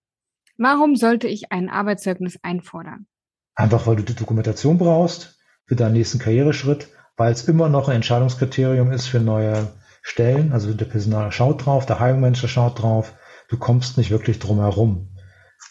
Warum 0.57 0.95
sollte 0.95 1.27
ich 1.27 1.51
ein 1.51 1.69
Arbeitszeugnis 1.69 2.39
einfordern? 2.41 3.07
Einfach, 3.55 3.85
weil 3.87 3.97
du 3.97 4.03
die 4.03 4.15
Dokumentation 4.15 4.77
brauchst 4.77 5.37
für 5.65 5.75
deinen 5.75 5.93
nächsten 5.93 6.17
Karriereschritt, 6.17 6.87
weil 7.17 7.33
es 7.33 7.47
immer 7.47 7.67
noch 7.67 7.89
ein 7.89 7.97
Entscheidungskriterium 7.97 8.91
ist 8.91 9.07
für 9.07 9.19
neue 9.19 9.67
Stellen. 10.01 10.53
Also 10.53 10.73
der 10.73 10.85
Personal 10.85 11.33
schaut 11.33 11.65
drauf, 11.65 11.85
der 11.85 11.99
Hiring 11.99 12.21
Manager 12.21 12.47
schaut 12.47 12.81
drauf. 12.81 13.13
Du 13.49 13.57
kommst 13.57 13.97
nicht 13.97 14.11
wirklich 14.11 14.39
drum 14.39 14.59
herum. 14.59 15.09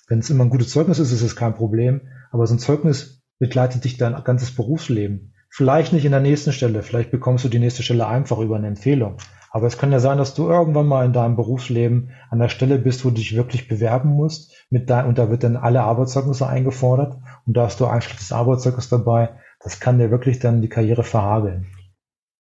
Wenn 0.07 0.19
es 0.19 0.29
immer 0.29 0.45
ein 0.45 0.51
gutes 0.51 0.69
Zeugnis 0.69 0.99
ist, 0.99 1.13
ist 1.13 1.23
es 1.23 1.35
kein 1.35 1.55
Problem. 1.55 2.03
Aber 2.31 2.47
so 2.47 2.55
ein 2.55 2.59
Zeugnis 2.59 3.23
begleitet 3.39 3.85
dich 3.85 3.97
dein 3.97 4.23
ganzes 4.23 4.55
Berufsleben. 4.55 5.33
Vielleicht 5.51 5.93
nicht 5.93 6.05
in 6.05 6.13
der 6.13 6.21
nächsten 6.21 6.53
Stelle. 6.53 6.83
Vielleicht 6.83 7.11
bekommst 7.11 7.45
du 7.45 7.49
die 7.49 7.59
nächste 7.59 7.83
Stelle 7.83 8.07
einfach 8.07 8.39
über 8.39 8.57
eine 8.57 8.69
Empfehlung. 8.69 9.17
Aber 9.51 9.67
es 9.67 9.79
kann 9.79 9.93
ja 9.93 9.99
sein, 9.99 10.19
dass 10.19 10.35
du 10.35 10.49
irgendwann 10.49 10.87
mal 10.87 11.07
in 11.07 11.13
deinem 11.13 11.37
Berufsleben 11.37 12.11
an 12.31 12.39
der 12.39 12.49
Stelle 12.49 12.79
bist, 12.79 13.05
wo 13.05 13.09
du 13.09 13.17
dich 13.17 13.35
wirklich 13.35 13.67
bewerben 13.67 14.11
musst. 14.11 14.53
Mit 14.71 14.91
dein, 14.91 15.07
und 15.07 15.19
da 15.19 15.31
wird 15.31 15.43
dann 15.43 15.57
alle 15.57 15.83
Arbeitszeugnisse 15.83 16.47
eingefordert. 16.47 17.17
Und 17.47 17.57
da 17.57 17.65
hast 17.65 17.81
du 17.81 17.87
ein 17.87 18.03
schlechtes 18.03 18.33
Arbeitszeugnis 18.33 18.89
dabei. 18.89 19.31
Das 19.61 19.81
kann 19.81 19.99
dir 19.99 20.11
wirklich 20.11 20.39
dann 20.39 20.61
die 20.63 20.69
Karriere 20.69 21.03
verhageln. 21.03 21.67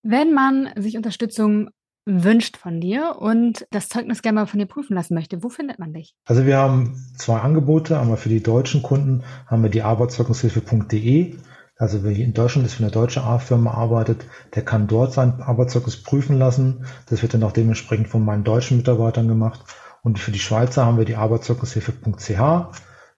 Wenn 0.02 0.32
man 0.32 0.70
sich 0.76 0.96
Unterstützung 0.96 1.70
wünscht 2.08 2.56
von 2.56 2.80
dir 2.80 3.16
und 3.18 3.66
das 3.70 3.88
Zeugnis 3.88 4.22
gerne 4.22 4.40
mal 4.40 4.46
von 4.46 4.58
dir 4.58 4.66
prüfen 4.66 4.94
lassen 4.94 5.14
möchte, 5.14 5.42
wo 5.42 5.48
findet 5.48 5.78
man 5.78 5.92
dich? 5.92 6.14
Also 6.26 6.46
wir 6.46 6.56
haben 6.56 6.94
zwei 7.16 7.38
Angebote. 7.38 7.98
Einmal 7.98 8.16
für 8.16 8.30
die 8.30 8.42
deutschen 8.42 8.82
Kunden 8.82 9.22
haben 9.46 9.62
wir 9.62 9.70
die 9.70 9.82
arbeitszeugnishilfe.de. 9.82 11.36
Also 11.78 12.02
wer 12.02 12.10
hier 12.10 12.24
in 12.24 12.34
Deutschland 12.34 12.66
ist, 12.66 12.74
für 12.74 12.82
eine 12.82 12.90
deutsche 12.90 13.22
A-Firma 13.22 13.70
arbeitet, 13.70 14.26
der 14.56 14.64
kann 14.64 14.88
dort 14.88 15.12
sein 15.12 15.40
Arbeitszeugnis 15.40 16.02
prüfen 16.02 16.36
lassen. 16.36 16.84
Das 17.08 17.22
wird 17.22 17.34
dann 17.34 17.44
auch 17.44 17.52
dementsprechend 17.52 18.08
von 18.08 18.24
meinen 18.24 18.42
deutschen 18.42 18.78
Mitarbeitern 18.78 19.28
gemacht. 19.28 19.60
Und 20.02 20.18
für 20.18 20.32
die 20.32 20.40
Schweizer 20.40 20.84
haben 20.84 20.98
wir 20.98 21.04
die 21.04 21.14
arbeitszeugnishilfe.ch. 21.14 22.38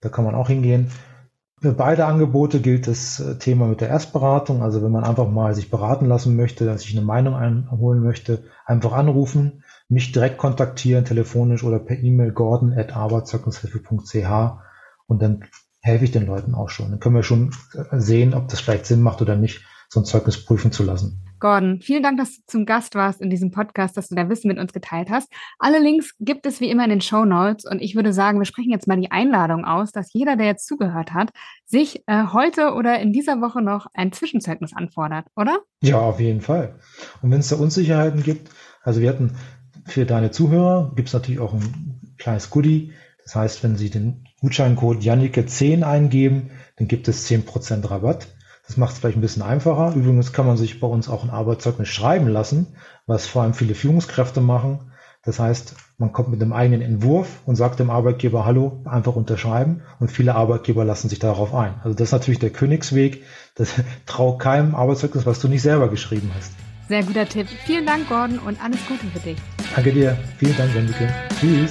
Da 0.02 0.08
kann 0.10 0.24
man 0.26 0.34
auch 0.34 0.48
hingehen. 0.48 0.90
Für 1.62 1.72
beide 1.72 2.04
Angebote 2.04 2.60
gilt 2.60 2.86
das 2.86 3.18
äh, 3.20 3.38
Thema 3.38 3.66
mit 3.66 3.80
der 3.80 3.88
Erstberatung. 3.88 4.62
Also 4.62 4.82
wenn 4.82 4.92
man 4.92 5.04
einfach 5.04 5.28
mal 5.28 5.54
sich 5.54 5.70
beraten 5.70 6.06
lassen 6.06 6.36
möchte, 6.36 6.76
sich 6.76 6.96
eine 6.96 7.04
Meinung 7.04 7.36
einholen 7.36 8.02
möchte, 8.02 8.44
einfach 8.66 8.92
anrufen, 8.92 9.62
mich 9.88 10.12
direkt 10.12 10.36
kontaktieren, 10.36 11.06
telefonisch 11.06 11.64
oder 11.64 11.78
per 11.78 11.98
E-Mail 11.98 12.32
gordon 12.32 12.74
at 12.74 12.94
arbeitszeugnishilfe.ch 12.94 14.30
und 15.06 15.22
dann 15.22 15.44
helfe 15.80 16.04
ich 16.04 16.10
den 16.10 16.26
Leuten 16.26 16.54
auch 16.54 16.68
schon. 16.68 16.90
Dann 16.90 17.00
können 17.00 17.14
wir 17.14 17.22
schon 17.22 17.52
äh, 17.74 17.98
sehen, 17.98 18.34
ob 18.34 18.48
das 18.48 18.60
vielleicht 18.60 18.86
Sinn 18.86 19.02
macht 19.02 19.22
oder 19.22 19.36
nicht, 19.36 19.62
so 19.88 20.00
ein 20.00 20.04
Zeugnis 20.04 20.44
prüfen 20.44 20.70
zu 20.70 20.84
lassen. 20.84 21.24
Gordon, 21.40 21.80
vielen 21.80 22.02
Dank, 22.02 22.18
dass 22.18 22.36
du 22.36 22.42
zum 22.46 22.66
Gast 22.66 22.94
warst 22.94 23.20
in 23.20 23.30
diesem 23.30 23.50
Podcast, 23.50 23.96
dass 23.96 24.08
du 24.08 24.14
dein 24.14 24.28
Wissen 24.28 24.46
mit 24.46 24.58
uns 24.58 24.72
geteilt 24.72 25.10
hast. 25.10 25.32
Alle 25.58 25.80
Links 25.80 26.14
gibt 26.20 26.46
es 26.46 26.60
wie 26.60 26.70
immer 26.70 26.84
in 26.84 26.90
den 26.90 27.00
Show 27.00 27.24
Notes 27.24 27.64
und 27.64 27.80
ich 27.80 27.96
würde 27.96 28.12
sagen, 28.12 28.38
wir 28.38 28.44
sprechen 28.44 28.70
jetzt 28.70 28.86
mal 28.86 29.00
die 29.00 29.10
Einladung 29.10 29.64
aus, 29.64 29.90
dass 29.90 30.12
jeder, 30.12 30.36
der 30.36 30.46
jetzt 30.46 30.66
zugehört 30.66 31.12
hat, 31.12 31.30
sich 31.64 32.04
äh, 32.06 32.26
heute 32.32 32.74
oder 32.74 33.00
in 33.00 33.12
dieser 33.12 33.40
Woche 33.40 33.62
noch 33.62 33.86
ein 33.94 34.12
Zwischenzeugnis 34.12 34.76
anfordert, 34.76 35.26
oder? 35.34 35.60
Ja, 35.82 35.98
auf 35.98 36.20
jeden 36.20 36.42
Fall. 36.42 36.76
Und 37.22 37.32
wenn 37.32 37.40
es 37.40 37.48
da 37.48 37.56
Unsicherheiten 37.56 38.22
gibt, 38.22 38.50
also 38.82 39.00
wir 39.00 39.08
hatten 39.08 39.32
für 39.86 40.04
deine 40.04 40.30
Zuhörer 40.30 40.92
gibt 40.94 41.08
es 41.08 41.14
natürlich 41.14 41.40
auch 41.40 41.54
ein 41.54 42.14
kleines 42.18 42.50
Goodie. 42.50 42.92
Das 43.30 43.36
heißt, 43.36 43.62
wenn 43.62 43.76
Sie 43.76 43.90
den 43.90 44.24
Gutscheincode 44.40 45.04
Jannike10 45.04 45.84
eingeben, 45.84 46.50
dann 46.74 46.88
gibt 46.88 47.06
es 47.06 47.30
10% 47.30 47.88
Rabatt. 47.88 48.26
Das 48.66 48.76
macht 48.76 48.94
es 48.94 48.98
vielleicht 48.98 49.18
ein 49.18 49.20
bisschen 49.20 49.44
einfacher. 49.44 49.94
Übrigens 49.94 50.32
kann 50.32 50.46
man 50.46 50.56
sich 50.56 50.80
bei 50.80 50.88
uns 50.88 51.08
auch 51.08 51.22
ein 51.22 51.30
Arbeitszeugnis 51.30 51.86
schreiben 51.86 52.26
lassen, 52.26 52.74
was 53.06 53.28
vor 53.28 53.42
allem 53.42 53.54
viele 53.54 53.76
Führungskräfte 53.76 54.40
machen. 54.40 54.90
Das 55.22 55.38
heißt, 55.38 55.76
man 55.96 56.12
kommt 56.12 56.30
mit 56.30 56.42
einem 56.42 56.52
eigenen 56.52 56.82
Entwurf 56.82 57.28
und 57.46 57.54
sagt 57.54 57.78
dem 57.78 57.90
Arbeitgeber, 57.90 58.44
hallo, 58.44 58.82
einfach 58.84 59.14
unterschreiben. 59.14 59.82
Und 60.00 60.10
viele 60.10 60.34
Arbeitgeber 60.34 60.84
lassen 60.84 61.08
sich 61.08 61.20
darauf 61.20 61.54
ein. 61.54 61.74
Also 61.84 61.94
das 61.94 62.08
ist 62.08 62.12
natürlich 62.12 62.40
der 62.40 62.50
Königsweg. 62.50 63.22
Das 63.54 63.74
trau 64.06 64.38
keinem 64.38 64.74
Arbeitszeugnis, 64.74 65.24
was 65.24 65.38
du 65.38 65.46
nicht 65.46 65.62
selber 65.62 65.88
geschrieben 65.88 66.32
hast. 66.36 66.50
Sehr 66.88 67.04
guter 67.04 67.28
Tipp. 67.28 67.46
Vielen 67.64 67.86
Dank, 67.86 68.08
Gordon, 68.08 68.40
und 68.40 68.60
alles 68.60 68.80
Gute 68.88 69.06
für 69.06 69.20
dich. 69.20 69.38
Danke 69.76 69.92
dir. 69.92 70.18
Vielen 70.38 70.56
Dank, 70.56 70.74
Wendelke. 70.74 71.08
Tschüss. 71.38 71.70